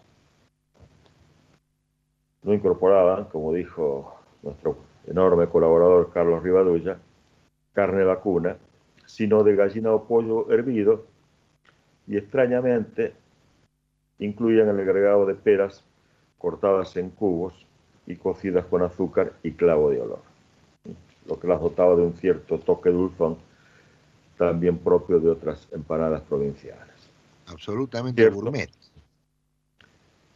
no 2.42 2.54
incorporaban, 2.54 3.26
como 3.26 3.52
dijo 3.52 4.16
nuestro 4.44 4.78
enorme 5.08 5.48
colaborador 5.48 6.10
Carlos 6.14 6.42
Rivadulla, 6.42 7.00
carne 7.74 8.06
vacuna, 8.06 8.56
sino 9.06 9.44
de 9.44 9.58
gallina 9.58 9.92
o 9.92 10.08
pollo 10.08 10.50
hervido 10.54 11.04
y 12.08 12.16
extrañamente 12.16 13.25
incluían 14.20 14.70
el 14.70 14.80
agregado 14.80 15.26
de 15.26 15.36
peras 15.36 15.84
cortadas 16.38 16.96
en 16.98 17.10
cubos 17.10 17.54
y 18.08 18.16
cocidas 18.16 18.66
con 18.66 18.84
azúcar 18.84 19.34
y 19.44 19.52
clavo 19.52 19.90
de 19.90 20.02
olor 20.02 20.36
lo 21.28 21.40
que 21.40 21.48
las 21.48 21.60
dotaba 21.60 21.96
de 21.96 22.04
un 22.04 22.16
cierto 22.16 22.60
toque 22.60 22.90
dulzón, 22.90 23.38
también 24.38 24.78
propio 24.78 25.20
de 25.20 25.30
otras 25.30 25.68
empanadas 25.72 26.22
provinciales. 26.22 26.84
Absolutamente 27.48 28.22
¿Cierto? 28.22 28.40
gourmet. 28.40 28.70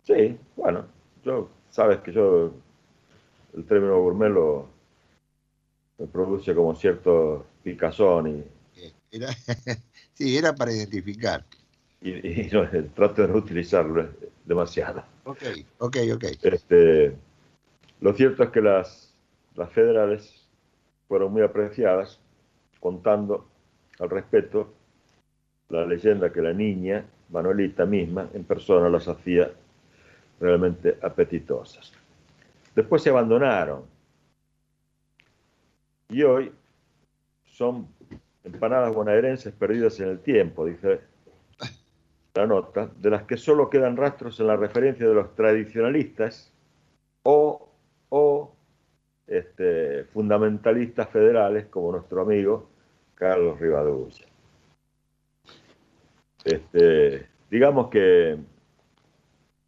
Sí, 0.04 0.38
bueno, 0.56 0.86
yo, 1.24 1.50
sabes 1.70 2.00
que 2.00 2.12
yo 2.12 2.52
el 3.56 3.66
término 3.66 4.00
gourmet 4.02 4.32
lo 4.32 4.68
me 5.98 6.08
produce 6.08 6.56
como 6.56 6.76
cierto 6.76 7.46
picazón 7.64 8.28
y... 8.28 8.44
Era, 9.12 9.30
sí, 10.14 10.38
era 10.38 10.56
para 10.56 10.72
identificar. 10.72 11.44
Y, 12.02 12.44
y 12.44 12.50
no, 12.54 12.68
trato 12.96 13.22
de 13.22 13.28
no 13.28 13.36
utilizarlo 13.36 14.10
demasiado. 14.46 15.04
Ok, 15.26 15.44
ok, 15.80 15.98
ok. 16.14 16.24
Este, 16.42 17.16
lo 18.02 18.14
cierto 18.14 18.44
es 18.44 18.50
que 18.50 18.62
las, 18.62 19.14
las 19.56 19.72
federales 19.72 20.48
fueron 21.08 21.32
muy 21.34 21.42
apreciadas, 21.42 22.20
contando 22.80 23.48
al 24.00 24.10
respeto 24.10 24.74
la 25.70 25.86
leyenda 25.86 26.32
que 26.32 26.42
la 26.42 26.54
niña, 26.54 27.06
Manuelita 27.30 27.86
misma, 27.86 28.28
en 28.34 28.44
persona 28.44 28.90
las 28.90 29.08
hacía 29.08 29.52
realmente 30.40 30.98
apetitosas. 31.02 31.92
Después 32.76 33.04
se 33.04 33.10
abandonaron 33.10 33.84
y 36.08 36.24
hoy 36.24 36.52
son 37.46 37.88
empanadas 38.44 38.94
bonaerenses 38.94 39.54
perdidas 39.54 40.00
en 40.00 40.10
el 40.10 40.20
tiempo, 40.20 40.66
dice 40.66 41.02
la 42.36 42.48
nota, 42.48 42.90
de 42.98 43.10
las 43.10 43.24
que 43.24 43.38
solo 43.38 43.70
quedan 43.70 43.98
rastros 43.98 44.40
en 44.40 44.48
la 44.48 44.56
referencia 44.56 45.08
de 45.08 45.14
los 45.14 45.36
tradicionalistas 45.36 46.54
o, 47.24 47.70
o 48.10 48.56
este, 49.28 50.06
fundamentalistas 50.06 51.10
federales 51.10 51.68
como 51.68 51.92
nuestro 51.92 52.22
amigo 52.22 52.70
Carlos 53.16 53.60
Rivadulla. 53.60 54.26
Este, 56.46 57.28
digamos 57.50 57.90
que 57.90 58.38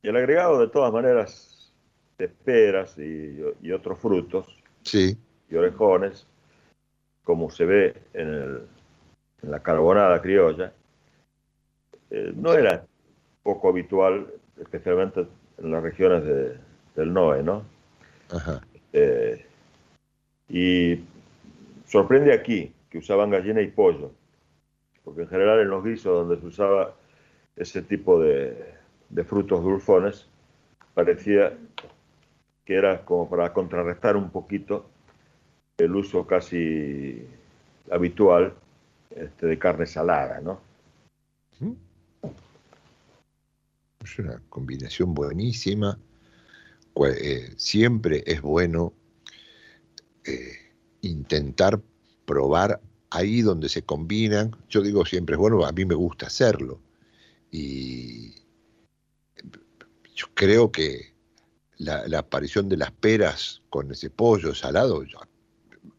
el 0.03 0.15
agregado 0.15 0.59
de 0.59 0.67
todas 0.69 0.91
maneras 0.93 1.73
de 2.17 2.29
peras 2.29 2.97
y, 2.97 3.39
y 3.61 3.71
otros 3.71 3.99
frutos 3.99 4.47
sí. 4.83 5.17
y 5.49 5.55
orejones, 5.55 6.27
como 7.23 7.49
se 7.49 7.65
ve 7.65 8.01
en, 8.13 8.27
el, 8.27 8.61
en 9.43 9.51
la 9.51 9.61
carbonada 9.61 10.21
criolla, 10.21 10.73
eh, 12.11 12.33
no 12.35 12.53
era 12.53 12.85
poco 13.43 13.69
habitual, 13.69 14.27
especialmente 14.59 15.25
en 15.57 15.71
las 15.71 15.81
regiones 15.81 16.23
de, 16.23 16.57
del 16.95 17.13
NOE, 17.13 17.41
¿no? 17.43 17.63
Ajá. 18.31 18.61
Eh, 18.93 19.45
y 20.49 20.99
sorprende 21.87 22.33
aquí 22.33 22.73
que 22.89 22.97
usaban 22.97 23.29
gallina 23.29 23.61
y 23.61 23.67
pollo, 23.67 24.11
porque 25.03 25.21
en 25.21 25.29
general 25.29 25.61
en 25.61 25.69
los 25.69 25.83
guisos 25.83 26.27
donde 26.27 26.39
se 26.39 26.47
usaba 26.47 26.93
ese 27.55 27.81
tipo 27.81 28.21
de, 28.21 28.75
de 29.09 29.23
frutos 29.23 29.63
dulzones 29.63 30.27
parecía 30.93 31.53
que 32.65 32.75
era 32.75 33.03
como 33.05 33.29
para 33.29 33.53
contrarrestar 33.53 34.15
un 34.15 34.29
poquito 34.29 34.85
el 35.77 35.95
uso 35.95 36.27
casi 36.27 37.25
habitual 37.89 38.53
este, 39.15 39.47
de 39.47 39.57
carne 39.57 39.85
salada, 39.85 40.39
¿no? 40.41 40.59
Es 44.11 44.19
una 44.19 44.41
combinación 44.49 45.13
buenísima. 45.13 45.97
Eh, 47.07 47.53
siempre 47.55 48.23
es 48.25 48.41
bueno 48.41 48.93
eh, 50.25 50.73
intentar 51.01 51.81
probar 52.25 52.81
ahí 53.09 53.41
donde 53.41 53.69
se 53.69 53.83
combinan. 53.83 54.53
Yo 54.69 54.81
digo 54.81 55.05
siempre 55.05 55.35
es 55.35 55.39
bueno, 55.39 55.65
a 55.65 55.71
mí 55.71 55.85
me 55.85 55.95
gusta 55.95 56.27
hacerlo. 56.27 56.81
Y 57.51 58.35
yo 60.13 60.27
creo 60.33 60.71
que 60.73 61.13
la, 61.77 62.03
aparición 62.19 62.67
de 62.67 62.77
las 62.77 62.91
peras 62.91 63.61
con 63.69 63.91
ese 63.91 64.09
pollo 64.09 64.53
salado, 64.53 65.05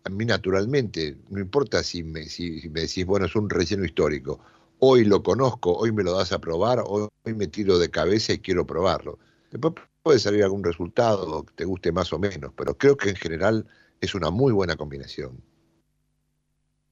a 0.04 0.10
mí 0.10 0.24
naturalmente, 0.26 1.16
no 1.30 1.40
importa 1.40 1.82
si 1.82 2.02
me, 2.02 2.26
si 2.26 2.68
me 2.68 2.82
decís, 2.82 3.06
bueno, 3.06 3.24
es 3.24 3.34
un 3.34 3.48
relleno 3.48 3.84
histórico, 3.86 4.38
hoy 4.84 5.04
lo 5.04 5.22
conozco, 5.22 5.76
hoy 5.76 5.92
me 5.92 6.02
lo 6.02 6.12
das 6.16 6.32
a 6.32 6.40
probar, 6.40 6.82
hoy 6.84 7.08
me 7.24 7.46
tiro 7.46 7.78
de 7.78 7.88
cabeza 7.88 8.32
y 8.32 8.40
quiero 8.40 8.66
probarlo. 8.66 9.16
Después 9.52 9.74
puede 10.02 10.18
salir 10.18 10.42
algún 10.42 10.64
resultado 10.64 11.44
que 11.44 11.52
te 11.54 11.64
guste 11.64 11.92
más 11.92 12.12
o 12.12 12.18
menos, 12.18 12.52
pero 12.56 12.76
creo 12.76 12.96
que 12.96 13.10
en 13.10 13.14
general 13.14 13.64
es 14.00 14.16
una 14.16 14.30
muy 14.30 14.52
buena 14.52 14.74
combinación. 14.74 15.40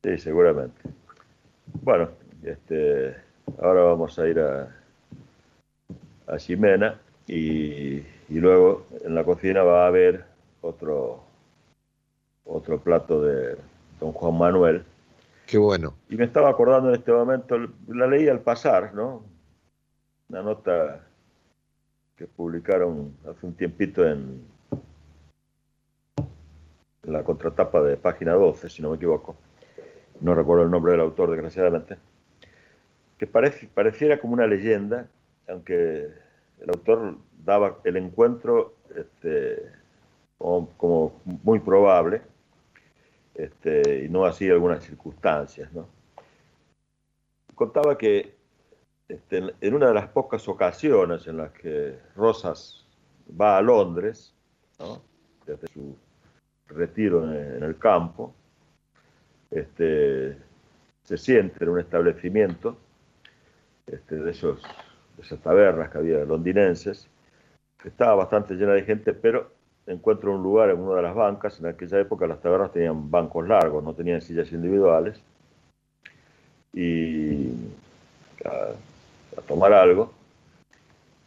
Sí, 0.05 0.18
seguramente. 0.18 0.80
Bueno, 1.82 2.11
este, 2.45 3.16
ahora 3.61 3.82
vamos 3.82 4.16
a 4.20 4.28
ir 4.28 4.38
a, 4.38 4.72
a 6.28 6.38
Ximena 6.38 7.01
y, 7.26 7.97
y 7.97 8.05
luego 8.28 8.86
en 9.05 9.16
la 9.16 9.24
cocina 9.24 9.64
va 9.64 9.84
a 9.84 9.88
haber 9.88 10.24
otro, 10.61 11.24
otro 12.45 12.78
plato 12.78 13.20
de 13.20 13.57
don 13.99 14.12
Juan 14.12 14.38
Manuel, 14.38 14.84
Y 16.09 16.16
me 16.16 16.24
estaba 16.24 16.51
acordando 16.51 16.90
en 16.90 16.96
este 16.96 17.12
momento, 17.12 17.59
la 17.88 18.07
leí 18.07 18.28
al 18.28 18.40
pasar, 18.40 18.94
¿no? 18.94 19.24
Una 20.28 20.42
nota 20.42 21.07
que 22.16 22.26
publicaron 22.26 23.14
hace 23.28 23.46
un 23.46 23.55
tiempito 23.55 24.07
en, 24.07 24.44
la 27.03 27.24
contratapa 27.24 27.82
de 27.82 27.96
página 27.96 28.34
12, 28.34 28.68
si 28.68 28.82
no 28.82 28.90
me 28.90 28.96
equivoco. 28.96 29.36
No 30.20 30.34
recuerdo 30.34 30.64
el 30.64 30.70
nombre 30.70 30.92
del 30.92 31.01
autor, 31.01 31.30
desgraciadamente. 31.30 31.96
Que 33.18 33.26
parece, 33.26 33.68
pareciera 33.72 34.20
como 34.20 34.34
una 34.34 34.46
leyenda, 34.46 35.09
aunque 35.48 36.09
el 36.61 36.68
autor 36.68 37.16
daba 37.44 37.78
el 37.84 37.96
encuentro 37.96 38.74
este, 38.94 39.72
como 40.38 41.20
muy 41.24 41.59
probable 41.59 42.22
este, 43.41 44.05
y 44.05 44.09
no 44.09 44.26
así 44.26 44.51
algunas 44.51 44.84
circunstancias. 44.84 45.72
¿no? 45.72 45.88
Contaba 47.55 47.97
que 47.97 48.34
este, 49.09 49.55
en 49.61 49.74
una 49.74 49.88
de 49.88 49.95
las 49.95 50.09
pocas 50.09 50.47
ocasiones 50.49 51.26
en 51.26 51.38
las 51.38 51.51
que 51.53 51.99
Rosas 52.14 52.86
va 53.41 53.57
a 53.57 53.62
Londres, 53.62 54.34
desde 55.47 55.66
su 55.68 55.97
retiro 56.68 57.24
en, 57.24 57.62
el 57.62 57.76
campo, 57.78 58.34
este, 59.51 60.36
se 61.03 61.18
siente 61.18 61.64
en 61.64 61.70
un 61.70 61.80
establecimiento 61.80 62.76
este, 63.86 64.16
de, 64.16 64.32
de 64.32 65.22
esas 65.22 65.41
tabernas 65.41 65.91
que 65.91 65.99
había 65.99 66.24
londinenses, 66.24 67.09
que 67.82 67.88
estaba 67.88 68.14
bastante 68.14 68.55
llena 68.55 68.72
de 68.72 68.82
gente, 68.82 69.12
pero 69.12 69.51
encuentro 69.91 70.34
un 70.34 70.43
lugar 70.43 70.70
en 70.70 70.78
una 70.78 70.97
de 70.97 71.03
las 71.03 71.14
bancas. 71.14 71.59
En 71.61 71.66
aquella 71.66 72.01
época 72.01 72.26
las 72.26 72.41
tabernas 72.41 72.72
tenían 72.72 73.11
bancos 73.11 73.47
largos, 73.47 73.82
no 73.82 73.95
tenían 73.95 74.20
sillas 74.20 74.53
individuales. 74.53 75.20
Y 76.72 77.49
a, 78.45 79.41
tomar 79.47 79.72
algo. 79.72 80.12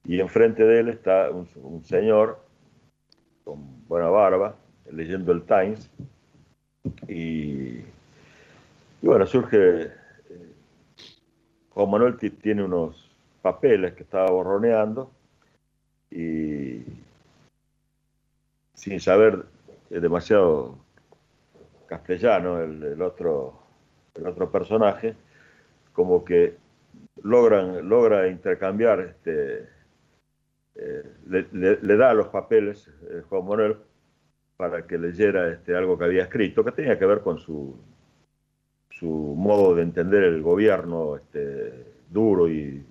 Y 0.05 0.20
enfrente 0.20 0.64
de 0.64 0.80
él 0.80 0.89
está 0.89 1.30
un, 1.32 1.84
señor 1.86 2.39
con 3.43 3.88
buena 3.88 4.09
barba, 4.09 4.55
leyendo 4.91 5.32
el 5.32 5.43
Times. 5.43 5.89
Y, 7.07 7.82
bueno, 9.01 9.26
surge. 9.26 9.84
Eh, 9.84 9.91
Juan 11.70 11.89
Manuel 11.89 12.18
tiene 12.18 12.64
unos 12.64 13.09
papeles 13.41 13.93
que 13.93 14.03
estaba 14.03 14.30
borroneando 14.30 15.11
y 16.11 16.84
sin 18.84 18.99
saber 18.99 19.45
demasiado 19.89 20.77
castellano 21.88 22.59
el, 22.61 23.01
otro, 23.01 23.57
el 24.15 24.27
otro 24.27 24.51
personaje, 24.51 25.15
como 25.93 26.25
que 26.25 26.57
logran, 27.21 27.88
logra 27.88 28.27
intercambiar, 28.27 28.99
este, 28.99 29.69
eh, 30.75 31.03
le, 31.61 31.97
da 31.97 32.13
los 32.13 32.27
papeles 32.27 32.89
eh, 33.09 33.21
Juan 33.29 33.45
Manuel 33.45 33.77
para 34.57 34.86
que 34.86 34.97
leyera 34.97 35.53
este, 35.53 35.77
algo 35.77 35.97
que 35.97 36.03
había 36.03 36.23
escrito, 36.23 36.65
que 36.65 36.73
tenía 36.73 36.99
que 36.99 37.05
ver 37.05 37.21
con 37.21 37.39
su, 37.39 37.79
su 38.89 39.07
modo 39.07 39.75
de 39.75 39.84
entender 39.84 40.23
el 40.23 40.41
gobierno 40.41 41.15
este, 41.15 41.86
duro 42.09 42.49
y, 42.49 42.84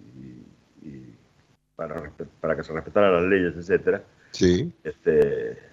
para, 1.76 2.10
para, 2.40 2.56
que 2.56 2.62
se 2.62 2.72
respetaran 2.72 3.12
las 3.12 3.24
leyes, 3.24 3.56
etcétera. 3.56 4.02
Sí. 4.30 4.72
Este, 4.84 5.71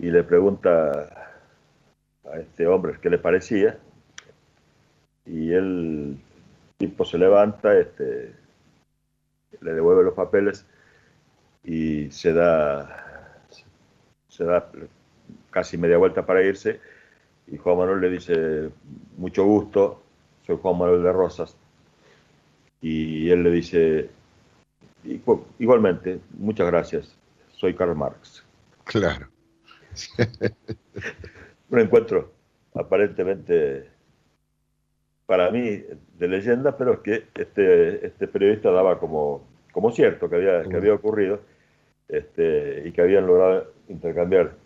y 0.00 0.10
le 0.10 0.24
pregunta 0.24 1.28
a 2.24 2.38
este 2.38 2.66
hombre 2.66 2.98
qué 3.02 3.10
le 3.10 3.18
parecía 3.18 3.78
y 5.26 5.52
el 5.52 6.16
tipo 6.78 7.04
se 7.04 7.18
levanta, 7.18 7.78
este, 7.78 8.32
le 9.60 9.72
devuelve 9.74 10.04
los 10.04 10.14
papeles 10.14 10.64
y 11.62 12.10
se 12.10 12.32
da, 12.32 13.44
se 14.28 14.44
da 14.44 14.70
casi 15.50 15.76
media 15.76 15.98
vuelta 15.98 16.24
para 16.24 16.42
irse 16.42 16.80
y 17.46 17.58
Juan 17.58 17.76
Manuel 17.76 18.00
le 18.00 18.10
dice, 18.10 18.70
mucho 19.18 19.44
gusto, 19.44 20.02
soy 20.46 20.56
Juan 20.62 20.78
Manuel 20.78 21.02
de 21.02 21.12
Rosas. 21.12 21.56
Y 22.80 23.28
él 23.28 23.42
le 23.42 23.50
dice, 23.50 24.08
igualmente, 25.58 26.20
muchas 26.38 26.68
gracias, 26.68 27.14
soy 27.52 27.74
Karl 27.74 27.96
Marx. 27.96 28.44
Claro. 28.84 29.28
un 31.70 31.78
encuentro 31.78 32.32
aparentemente 32.74 33.88
para 35.26 35.50
mí 35.50 35.82
de 36.18 36.28
leyenda, 36.28 36.76
pero 36.76 36.94
es 36.94 36.98
que 37.00 37.24
este, 37.34 38.06
este 38.06 38.26
periodista 38.26 38.70
daba 38.70 38.98
como, 38.98 39.46
como 39.72 39.92
cierto 39.92 40.28
que 40.28 40.36
había, 40.36 40.64
que 40.64 40.76
había 40.76 40.94
ocurrido 40.94 41.40
este, 42.08 42.82
y 42.86 42.92
que 42.92 43.02
habían 43.02 43.26
logrado 43.26 43.72
intercambiar 43.88 44.56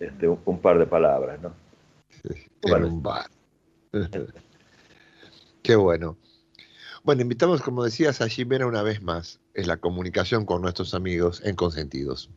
este, 0.00 0.28
un, 0.28 0.58
par 0.60 0.78
de 0.78 0.86
palabras. 0.86 1.40
¿no? 1.42 1.52
en 2.62 2.84
un 2.84 3.02
bar. 3.02 3.26
Qué 5.62 5.76
bueno. 5.76 6.16
Bueno, 7.02 7.22
invitamos, 7.22 7.60
como 7.60 7.84
decías, 7.84 8.22
a 8.22 8.28
Jimena 8.28 8.66
una 8.66 8.82
vez 8.82 9.02
más 9.02 9.40
en 9.52 9.66
la 9.66 9.76
comunicación 9.76 10.46
con 10.46 10.62
nuestros 10.62 10.94
amigos 10.94 11.42
en 11.44 11.54
Consentidos. 11.54 12.30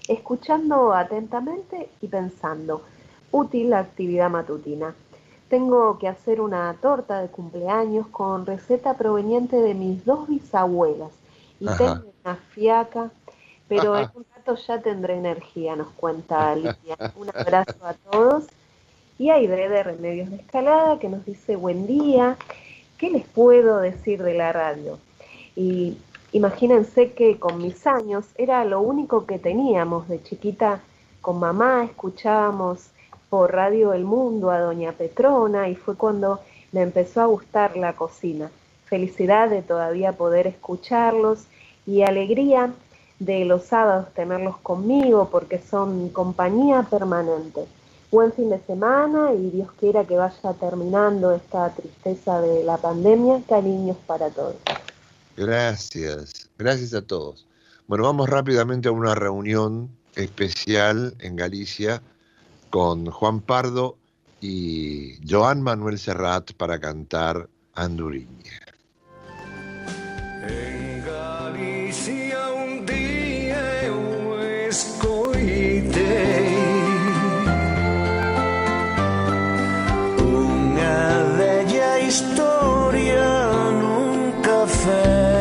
escuchando 0.08 0.94
atentamente 0.94 1.90
y 2.00 2.08
pensando, 2.08 2.84
útil 3.34 3.72
la 3.72 3.80
actividad 3.80 4.30
matutina. 4.30 4.96
Tengo 5.50 5.98
que 5.98 6.08
hacer 6.08 6.40
una 6.40 6.74
torta 6.82 7.20
de 7.20 7.28
cumpleaños 7.28 8.08
con 8.08 8.46
receta 8.46 8.94
proveniente 8.94 9.58
de 9.58 9.74
mis 9.74 10.06
dos 10.06 10.30
bisabuelas 10.30 11.12
y 11.60 11.66
tengo 11.76 12.14
una 12.24 12.38
fiaca, 12.52 13.12
pero 13.68 13.98
en 13.98 14.10
un 14.16 14.26
rato 14.34 14.56
ya 14.56 14.82
tendré 14.82 15.18
energía, 15.18 15.76
nos 15.76 15.90
cuenta 15.90 16.56
Lilian. 16.56 16.98
Un 17.18 17.28
abrazo 17.28 17.86
a 17.86 17.94
todos 17.94 18.48
y 19.20 19.32
Aide 19.32 19.70
de 19.70 19.84
Remedios 19.84 20.30
de 20.30 20.38
Escalada 20.38 21.00
que 21.00 21.10
nos 21.10 21.26
dice 21.26 21.56
buen 21.56 21.88
día, 21.88 22.38
¿qué 22.98 23.10
les 23.10 23.26
puedo 23.26 23.80
decir 23.80 24.22
de 24.22 24.36
la 24.36 24.54
radio? 24.54 25.00
Y 25.56 25.98
imagínense 26.34 27.14
que 27.14 27.40
con 27.40 27.58
mis 27.58 27.88
años 27.88 28.26
era 28.36 28.64
lo 28.64 28.82
único 28.82 29.26
que 29.26 29.40
teníamos 29.40 30.08
de 30.08 30.22
chiquita 30.22 30.82
con 31.22 31.40
mamá, 31.40 31.84
escuchábamos 31.84 32.92
por 33.30 33.54
Radio 33.54 33.94
El 33.94 34.06
Mundo 34.06 34.52
a 34.52 34.60
Doña 34.60 34.92
Petrona 34.92 35.68
y 35.68 35.76
fue 35.76 35.96
cuando 35.96 36.40
me 36.72 36.82
empezó 36.82 37.22
a 37.22 37.26
gustar 37.26 37.76
la 37.76 37.94
cocina. 37.94 38.52
Felicidad 38.86 39.50
de 39.50 39.64
todavía 39.64 40.14
poder 40.14 40.46
escucharlos 40.46 41.46
y 41.88 42.04
alegría 42.04 42.72
de 43.20 43.46
los 43.46 43.64
sábados 43.64 44.14
tenerlos 44.14 44.58
conmigo 44.58 45.30
porque 45.32 45.58
son 45.58 46.10
compañía 46.10 46.84
permanente. 46.84 47.66
Buen 48.12 48.32
fin 48.34 48.50
de 48.50 48.60
semana 48.66 49.34
y 49.34 49.50
Dios 49.52 49.70
quiera 49.80 50.06
que 50.06 50.16
vaya 50.16 50.54
terminando 50.60 51.34
esta 51.34 51.70
tristeza 51.74 52.42
de 52.42 52.64
la 52.64 52.78
pandemia. 52.78 53.42
Cariños 53.48 53.98
para 54.06 54.30
todos. 54.30 54.56
Gracias, 55.36 56.50
gracias 56.58 56.94
a 56.94 57.02
todos. 57.02 57.46
Bueno, 57.88 58.06
vamos 58.06 58.30
rápidamente 58.30 58.88
a 58.90 58.92
una 58.92 59.16
reunión 59.16 59.90
especial 60.16 61.16
en 61.20 61.36
Galicia 61.36 62.02
con 62.70 63.06
Juan 63.06 63.40
Pardo 63.42 63.98
y 64.42 65.20
Joan 65.28 65.62
Manuel 65.62 66.00
Serrat 66.00 66.54
para 66.54 66.80
cantar 66.80 67.48
Anduriña. 67.76 68.62
En 70.42 71.04
Galicia 71.06 72.50
un 72.54 72.86
día 72.86 73.84
eu 73.84 74.68
escoitei 74.68 76.57
Bella 81.38 82.00
historia 82.02 83.30
nun 83.80 84.42
café 84.42 85.37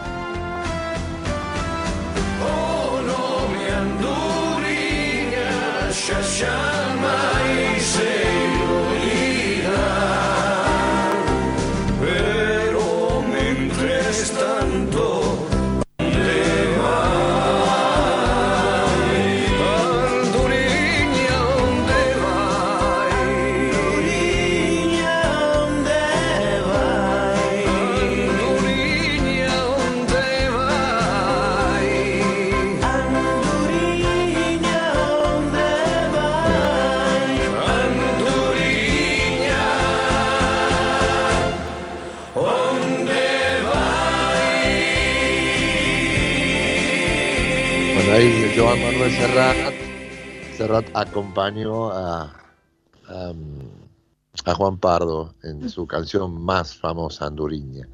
Joan 48.56 48.80
Manuel 48.84 49.10
Serrat, 49.10 49.74
Serrat 50.56 50.86
acompañó 50.94 51.90
a, 51.92 52.32
a, 53.08 53.34
a 54.46 54.54
Juan 54.54 54.78
Pardo 54.78 55.34
en 55.42 55.68
su 55.70 55.88
canción 55.88 56.40
más 56.40 56.78
famosa, 56.78 57.26
Anduriña. 57.26 57.88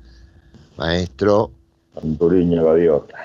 Maestro, 0.77 1.51
Anduriña 2.03 2.61
Gaviota. 2.61 3.17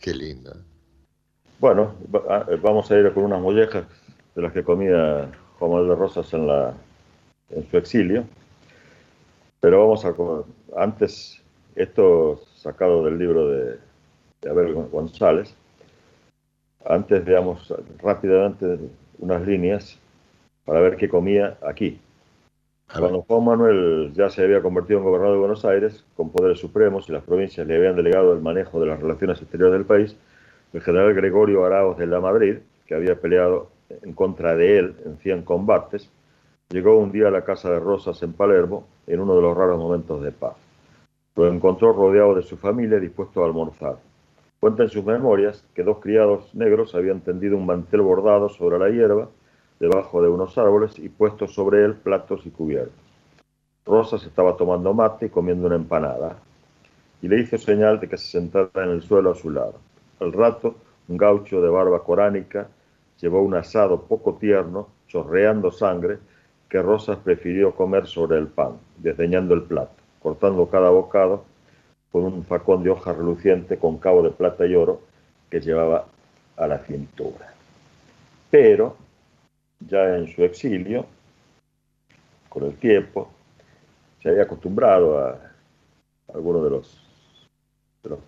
qué 0.00 0.14
lindo. 0.14 0.56
Bueno, 1.58 1.94
ah, 2.30 2.46
vamos 2.62 2.90
a 2.90 2.98
ir 2.98 3.12
con 3.12 3.24
unas 3.24 3.42
mollejas 3.42 3.84
de 4.34 4.42
las 4.42 4.52
que 4.52 4.64
comía 4.64 5.30
Juan 5.58 5.70
Manuel 5.70 5.90
de 5.90 5.94
Rosas 5.96 6.32
en, 6.32 6.46
la, 6.46 6.72
en 7.50 7.70
su 7.70 7.76
exilio. 7.76 8.24
Pero 9.60 9.80
vamos 9.80 10.04
a... 10.06 10.14
Antes, 10.80 11.42
esto 11.76 12.40
sacado 12.56 13.04
del 13.04 13.18
libro 13.18 13.48
de, 13.48 13.78
de 14.40 14.50
Abel 14.50 14.72
González. 14.90 15.54
Antes 16.84 17.24
veamos 17.24 17.72
rápidamente 18.02 18.78
unas 19.18 19.46
líneas 19.46 19.98
para 20.64 20.80
ver 20.80 20.96
qué 20.96 21.08
comía 21.08 21.56
aquí. 21.66 22.00
Cuando 22.98 23.22
Juan 23.22 23.44
Manuel 23.44 24.12
ya 24.14 24.28
se 24.28 24.44
había 24.44 24.62
convertido 24.62 24.98
en 24.98 25.04
gobernador 25.04 25.34
de 25.34 25.40
Buenos 25.40 25.64
Aires, 25.64 26.04
con 26.16 26.30
poderes 26.30 26.58
supremos 26.58 27.08
y 27.08 27.12
las 27.12 27.24
provincias 27.24 27.66
le 27.66 27.76
habían 27.76 27.96
delegado 27.96 28.32
el 28.32 28.40
manejo 28.40 28.78
de 28.78 28.86
las 28.86 29.00
relaciones 29.00 29.40
exteriores 29.40 29.72
del 29.72 29.86
país, 29.86 30.16
el 30.72 30.82
general 30.82 31.14
Gregorio 31.14 31.64
Arauz 31.64 31.96
de 31.96 32.06
la 32.06 32.20
Madrid, 32.20 32.58
que 32.86 32.94
había 32.94 33.18
peleado 33.18 33.70
en 34.02 34.12
contra 34.12 34.54
de 34.54 34.78
él 34.78 34.96
en 35.04 35.16
100 35.18 35.42
combates, 35.42 36.10
llegó 36.68 36.96
un 36.96 37.10
día 37.10 37.28
a 37.28 37.30
la 37.30 37.44
casa 37.44 37.70
de 37.70 37.80
Rosas 37.80 38.22
en 38.22 38.32
Palermo 38.32 38.86
en 39.06 39.20
uno 39.20 39.34
de 39.36 39.42
los 39.42 39.56
raros 39.56 39.78
momentos 39.78 40.22
de 40.22 40.32
paz. 40.32 40.56
Lo 41.36 41.48
encontró 41.48 41.92
rodeado 41.92 42.34
de 42.34 42.42
su 42.42 42.56
familia 42.56 43.00
dispuesto 43.00 43.42
a 43.42 43.46
almorzar. 43.46 43.96
Cuenta 44.64 44.84
en 44.84 44.88
sus 44.88 45.04
memorias 45.04 45.62
que 45.74 45.82
dos 45.82 45.98
criados 45.98 46.54
negros 46.54 46.94
habían 46.94 47.20
tendido 47.20 47.54
un 47.54 47.66
mantel 47.66 48.00
bordado 48.00 48.48
sobre 48.48 48.78
la 48.78 48.88
hierba 48.88 49.28
debajo 49.78 50.22
de 50.22 50.30
unos 50.30 50.56
árboles 50.56 50.98
y 50.98 51.10
puesto 51.10 51.46
sobre 51.46 51.84
él 51.84 51.92
platos 51.92 52.46
y 52.46 52.50
cubiertos. 52.50 52.94
Rosas 53.84 54.24
estaba 54.24 54.56
tomando 54.56 54.94
mate 54.94 55.26
y 55.26 55.28
comiendo 55.28 55.66
una 55.66 55.76
empanada 55.76 56.38
y 57.20 57.28
le 57.28 57.42
hizo 57.42 57.58
señal 57.58 58.00
de 58.00 58.08
que 58.08 58.16
se 58.16 58.26
sentara 58.26 58.70
en 58.76 58.88
el 58.92 59.02
suelo 59.02 59.32
a 59.32 59.34
su 59.34 59.50
lado. 59.50 59.74
Al 60.18 60.32
rato, 60.32 60.76
un 61.08 61.18
gaucho 61.18 61.60
de 61.60 61.68
barba 61.68 62.02
coránica 62.02 62.66
llevó 63.20 63.42
un 63.42 63.56
asado 63.56 64.00
poco 64.00 64.36
tierno, 64.36 64.88
chorreando 65.08 65.70
sangre, 65.72 66.20
que 66.70 66.80
Rosas 66.80 67.18
prefirió 67.18 67.74
comer 67.74 68.06
sobre 68.06 68.38
el 68.38 68.46
pan, 68.46 68.78
desdeñando 68.96 69.52
el 69.52 69.64
plato, 69.64 69.92
cortando 70.22 70.66
cada 70.70 70.88
bocado 70.88 71.44
con 72.14 72.26
un 72.26 72.44
facón 72.44 72.84
de 72.84 72.90
hoja 72.90 73.12
reluciente 73.12 73.76
con 73.76 73.98
cabo 73.98 74.22
de 74.22 74.30
plata 74.30 74.64
y 74.64 74.76
oro 74.76 75.02
que 75.50 75.58
llevaba 75.58 76.06
a 76.56 76.68
la 76.68 76.78
cintura. 76.78 77.52
Pero, 78.52 78.96
ya 79.80 80.16
en 80.16 80.28
su 80.28 80.44
exilio, 80.44 81.06
con 82.48 82.66
el 82.66 82.76
tiempo, 82.76 83.32
se 84.22 84.28
había 84.28 84.44
acostumbrado 84.44 85.18
a 85.18 85.40
algunos 86.32 86.62
de 86.62 86.70
los, 86.70 87.00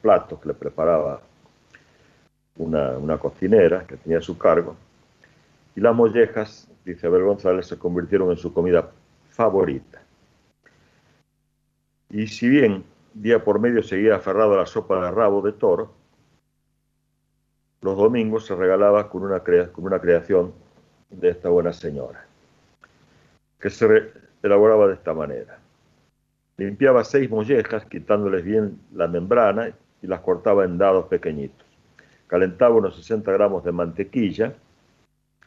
platos 0.03 0.41
que 0.41 0.49
le 0.49 0.55
preparaba 0.55 1.21
una, 2.59 2.99
una 2.99 3.19
cocinera 3.19 3.87
que 3.87 3.99
tenía 3.99 4.19
a 4.19 4.21
su 4.23 4.37
cargo, 4.37 4.75
y 5.77 5.81
las 5.81 5.95
mollejas, 5.95 6.69
dice 6.85 7.07
Abel 7.07 7.23
González, 7.23 7.69
se 7.69 7.79
convirtieron 7.79 8.33
en 8.33 8.37
su 8.37 8.53
comida 8.53 8.91
favorita. 9.29 10.03
Y 12.11 12.27
si 12.27 12.49
bien 12.49 12.83
día 13.23 13.43
por 13.43 13.59
medio 13.61 13.83
seguía 13.83 14.17
aferrado 14.17 14.55
a 14.55 14.59
la 14.59 14.67
sopa 14.67 15.03
de 15.03 15.11
rabo 15.11 15.41
de 15.41 15.53
toro, 15.53 15.93
los 17.81 17.97
domingos 17.97 18.47
se 18.47 18.55
regalaba 18.55 19.09
con 19.09 19.23
una, 19.23 19.41
creación 19.41 20.53
de 21.11 21.31
esta 21.31 21.49
buena 21.49 21.73
señora, 21.73 22.27
que 23.59 23.71
se 23.71 24.13
elaboraba 24.43 24.89
de 24.89 24.95
esta 24.95 25.15
manera. 25.15 25.59
Limpiaba 26.57 27.05
seis 27.05 27.31
mollejas, 27.31 27.85
quitándoles 27.87 28.45
bien 28.45 28.81
la 28.95 29.07
membrana 29.07 29.73
y 30.03 30.07
las 30.07 30.21
cortaba 30.21 30.65
en 30.65 30.79
dados 30.79 31.07
pequeñitos. 31.07 31.67
Calentaba 32.27 32.75
unos 32.75 32.97
60 32.97 33.31
gramos 33.33 33.65
de 33.65 33.73
mantequilla 33.73 34.55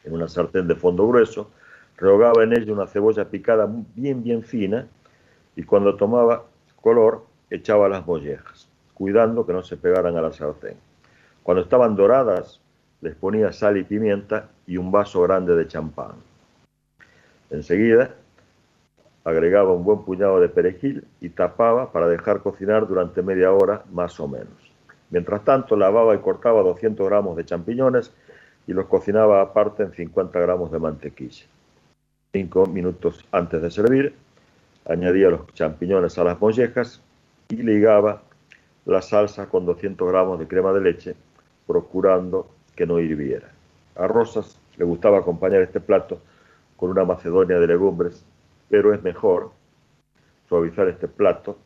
en 0.04 0.14
una 0.14 0.28
sartén 0.28 0.66
de 0.66 0.74
fondo 0.76 1.06
grueso, 1.06 1.50
rehogaba 1.96 2.42
en 2.42 2.52
ella 2.54 2.72
una 2.72 2.86
cebolla 2.86 3.28
picada 3.28 3.68
bien, 3.94 4.22
bien 4.22 4.42
fina 4.42 4.88
y 5.56 5.62
cuando 5.64 5.96
tomaba 5.96 6.46
color 6.80 7.29
echaba 7.50 7.88
las 7.88 8.06
mollejas, 8.06 8.68
cuidando 8.94 9.44
que 9.44 9.52
no 9.52 9.62
se 9.62 9.76
pegaran 9.76 10.16
a 10.16 10.22
la 10.22 10.32
sartén. 10.32 10.76
Cuando 11.42 11.62
estaban 11.62 11.96
doradas, 11.96 12.60
les 13.00 13.14
ponía 13.14 13.52
sal 13.52 13.76
y 13.76 13.84
pimienta 13.84 14.48
y 14.66 14.76
un 14.76 14.92
vaso 14.92 15.22
grande 15.22 15.54
de 15.56 15.66
champán. 15.66 16.12
Enseguida, 17.50 18.14
agregaba 19.24 19.72
un 19.72 19.84
buen 19.84 20.02
puñado 20.04 20.40
de 20.40 20.48
perejil 20.48 21.04
y 21.20 21.30
tapaba 21.30 21.92
para 21.92 22.08
dejar 22.08 22.40
cocinar 22.40 22.86
durante 22.86 23.22
media 23.22 23.52
hora 23.52 23.82
más 23.90 24.18
o 24.20 24.28
menos. 24.28 24.70
Mientras 25.10 25.44
tanto, 25.44 25.76
lavaba 25.76 26.14
y 26.14 26.18
cortaba 26.18 26.62
200 26.62 27.06
gramos 27.06 27.36
de 27.36 27.44
champiñones 27.44 28.12
y 28.66 28.72
los 28.72 28.86
cocinaba 28.86 29.40
aparte 29.40 29.82
en 29.82 29.92
50 29.92 30.38
gramos 30.38 30.70
de 30.70 30.78
mantequilla. 30.78 31.46
Cinco 32.32 32.66
minutos 32.66 33.24
antes 33.32 33.60
de 33.60 33.70
servir, 33.70 34.14
añadía 34.84 35.30
los 35.30 35.52
champiñones 35.54 36.16
a 36.18 36.24
las 36.24 36.40
mollejas 36.40 37.02
y 37.50 37.56
ligaba 37.56 38.22
la 38.86 39.02
salsa 39.02 39.48
con 39.48 39.66
200 39.66 40.08
gramos 40.08 40.38
de 40.38 40.46
crema 40.46 40.72
de 40.72 40.80
leche, 40.80 41.14
procurando 41.66 42.48
que 42.74 42.86
no 42.86 42.98
hirviera. 42.98 43.50
A 43.96 44.06
Rosas 44.06 44.58
le 44.76 44.84
gustaba 44.84 45.18
acompañar 45.18 45.60
este 45.62 45.80
plato 45.80 46.20
con 46.76 46.90
una 46.90 47.04
macedonia 47.04 47.58
de 47.58 47.66
legumbres, 47.66 48.24
pero 48.68 48.94
es 48.94 49.02
mejor 49.02 49.50
suavizar 50.48 50.88
este 50.88 51.08
plato, 51.08 51.58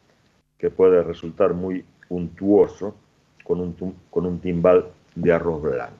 que 0.59 0.71
puede 0.71 1.03
resultar 1.03 1.53
muy 1.55 1.85
untuoso, 2.09 2.97
con 3.45 3.61
un, 3.61 3.77
con 4.11 4.25
un 4.25 4.41
timbal 4.41 4.87
de 5.15 5.33
arroz 5.33 5.63
blanco. 5.63 5.95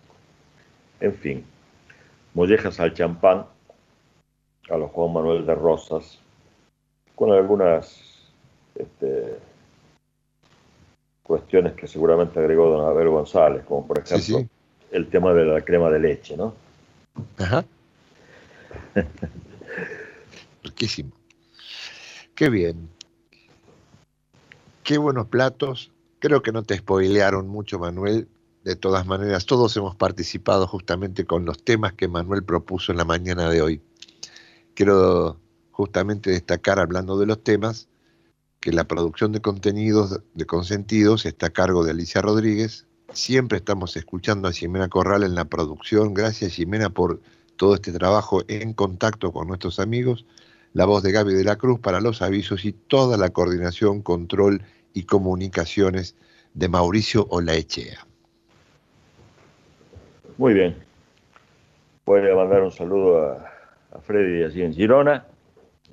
En 1.01 1.15
fin, 1.15 1.45
mollejas 2.33 2.81
al 2.81 2.95
champán, 2.95 3.45
a 4.71 4.77
los 4.79 4.91
Juan 4.91 5.13
Manuel 5.13 5.45
de 5.45 5.55
Rosas, 5.55 6.21
con 7.15 7.31
algunas 7.31 8.33
este, 8.75 9.39
cuestiones 11.25 11.73
que 11.73 11.89
seguramente 11.89 12.39
agregó 12.39 12.69
don 12.69 12.87
Abel 12.87 13.09
González, 13.09 13.65
como 13.67 13.85
por 13.87 14.07
Sí, 14.07 14.15
ejemplo 14.15 14.39
sí. 14.39 14.49
el 14.93 15.09
tema 15.09 15.33
de 15.35 15.45
la 15.47 15.61
crema 15.63 15.91
de 15.91 15.99
leche, 15.99 16.37
¿no? 16.37 16.55
Ajá. 17.39 17.65
Riquísimo. 20.63 21.11
Qué 22.35 22.49
bien. 22.51 22.89
Qué 24.83 24.99
buenos 24.99 25.27
platos. 25.29 25.91
Creo 26.19 26.43
que 26.43 26.53
no 26.53 26.63
te 26.63 26.77
spoilearon 26.77 27.49
mucho, 27.49 27.79
Manuel. 27.79 28.29
De 28.65 28.77
todas 28.77 29.07
maneras, 29.07 29.45
todos 29.47 29.77
hemos 29.77 29.95
participado 29.95 30.67
justamente 30.67 31.25
con 31.27 31.45
los 31.45 31.63
temas 31.65 31.93
que 31.93 32.09
Manuel 32.09 32.43
propuso 32.45 32.93
en 32.93 32.99
la 32.99 33.05
mañana 33.05 33.49
de 33.51 33.61
hoy. 33.61 33.83
Quiero 34.75 35.39
justamente 35.71 36.31
destacar, 36.31 36.79
hablando 36.79 37.19
de 37.19 37.27
los 37.27 37.43
temas, 37.43 37.89
que 38.65 38.73
la 38.73 38.85
producción 38.85 39.31
de 39.31 39.43
contenidos 39.43 40.23
de 40.33 40.47
Consentidos 40.47 41.27
está 41.27 41.49
a 41.49 41.51
cargo 41.51 41.85
de 41.85 41.91
Alicia 41.91 42.23
Rodríguez. 42.23 42.87
Siempre 43.13 43.59
estamos 43.59 43.95
escuchando 43.95 44.49
a 44.49 44.53
Jimena 44.53 44.89
Corral 44.89 45.23
en 45.23 45.35
la 45.35 45.45
producción. 45.45 46.15
Gracias, 46.15 46.55
Jimena, 46.55 46.89
por 46.89 47.21
todo 47.57 47.75
este 47.75 47.93
trabajo 47.93 48.41
en 48.49 48.73
contacto 48.73 49.33
con 49.33 49.49
nuestros 49.49 49.79
amigos. 49.81 50.25
La 50.73 50.87
voz 50.87 51.03
de 51.03 51.13
Gaby 51.13 51.35
de 51.35 51.45
la 51.45 51.57
Cruz 51.57 51.79
para 51.79 52.01
los 52.01 52.23
avisos 52.23 52.65
y 52.65 52.73
toda 52.73 53.19
la 53.19 53.29
coordinación, 53.29 54.01
control 54.01 54.63
y 54.95 55.03
comunicaciones 55.03 56.17
de 56.55 56.71
Mauricio 56.71 57.27
Olaechea. 57.29 58.07
Muy 60.39 60.55
bien. 60.55 60.75
Voy 62.07 62.27
a 62.27 62.35
mandar 62.35 62.63
un 62.63 62.73
saludo 62.73 63.29
a, 63.29 63.47
a 63.93 64.01
Freddy 64.01 64.43
allí 64.43 64.63
en 64.63 64.73
Girona. 64.73 65.27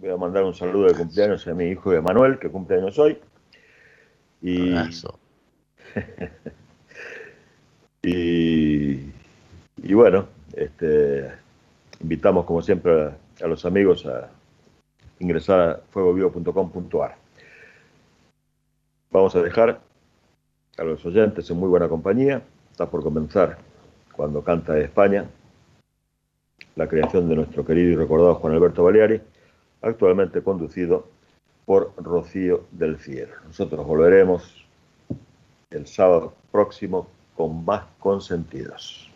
Voy 0.02 0.10
a 0.10 0.18
mandar 0.18 0.43
un 0.43 0.56
saludo 0.56 0.88
de 0.88 0.95
cumpleaños 0.95 1.47
a 1.47 1.54
mi 1.54 1.66
hijo 1.66 1.93
Emanuel, 1.93 2.39
que 2.39 2.49
cumple 2.49 2.78
años 2.78 2.97
hoy. 2.97 3.20
Y, 4.41 4.74
y, 8.02 9.12
y 9.78 9.93
bueno, 9.93 10.26
este, 10.54 11.32
invitamos 11.99 12.45
como 12.45 12.64
siempre 12.64 12.99
a, 12.99 13.16
a 13.43 13.47
los 13.47 13.64
amigos 13.64 14.08
a 14.08 14.32
ingresar 15.20 15.60
a 15.60 15.80
fuegovivo.com.ar. 15.91 17.16
Vamos 19.12 19.36
a 19.36 19.41
dejar 19.43 19.82
a 20.80 20.84
los 20.84 21.06
oyentes 21.06 21.47
en 21.52 21.58
muy 21.58 21.70
buena 21.70 21.88
compañía. 21.88 22.41
Está 22.72 22.89
por 22.89 23.04
comenzar 23.04 23.60
cuando 24.16 24.43
canta 24.43 24.80
España, 24.80 25.28
la 26.76 26.88
creación 26.88 27.30
de 27.30 27.36
nuestro 27.36 27.64
querido 27.64 27.91
y 27.91 27.95
recordado 27.95 28.34
Juan 28.34 28.56
Alberto 28.56 28.84
Baleari, 28.84 29.22
actualmente 29.82 30.41
conducido 30.41 31.07
por 31.65 31.93
Rocío 31.97 32.65
del 32.71 32.97
Cielo. 32.97 33.34
Nosotros 33.45 33.86
volveremos 33.86 34.65
el 35.69 35.88
sábado 35.88 36.34
próximo 36.51 37.07
con 37.36 37.63
más 37.65 37.86
consentidos. 37.99 39.09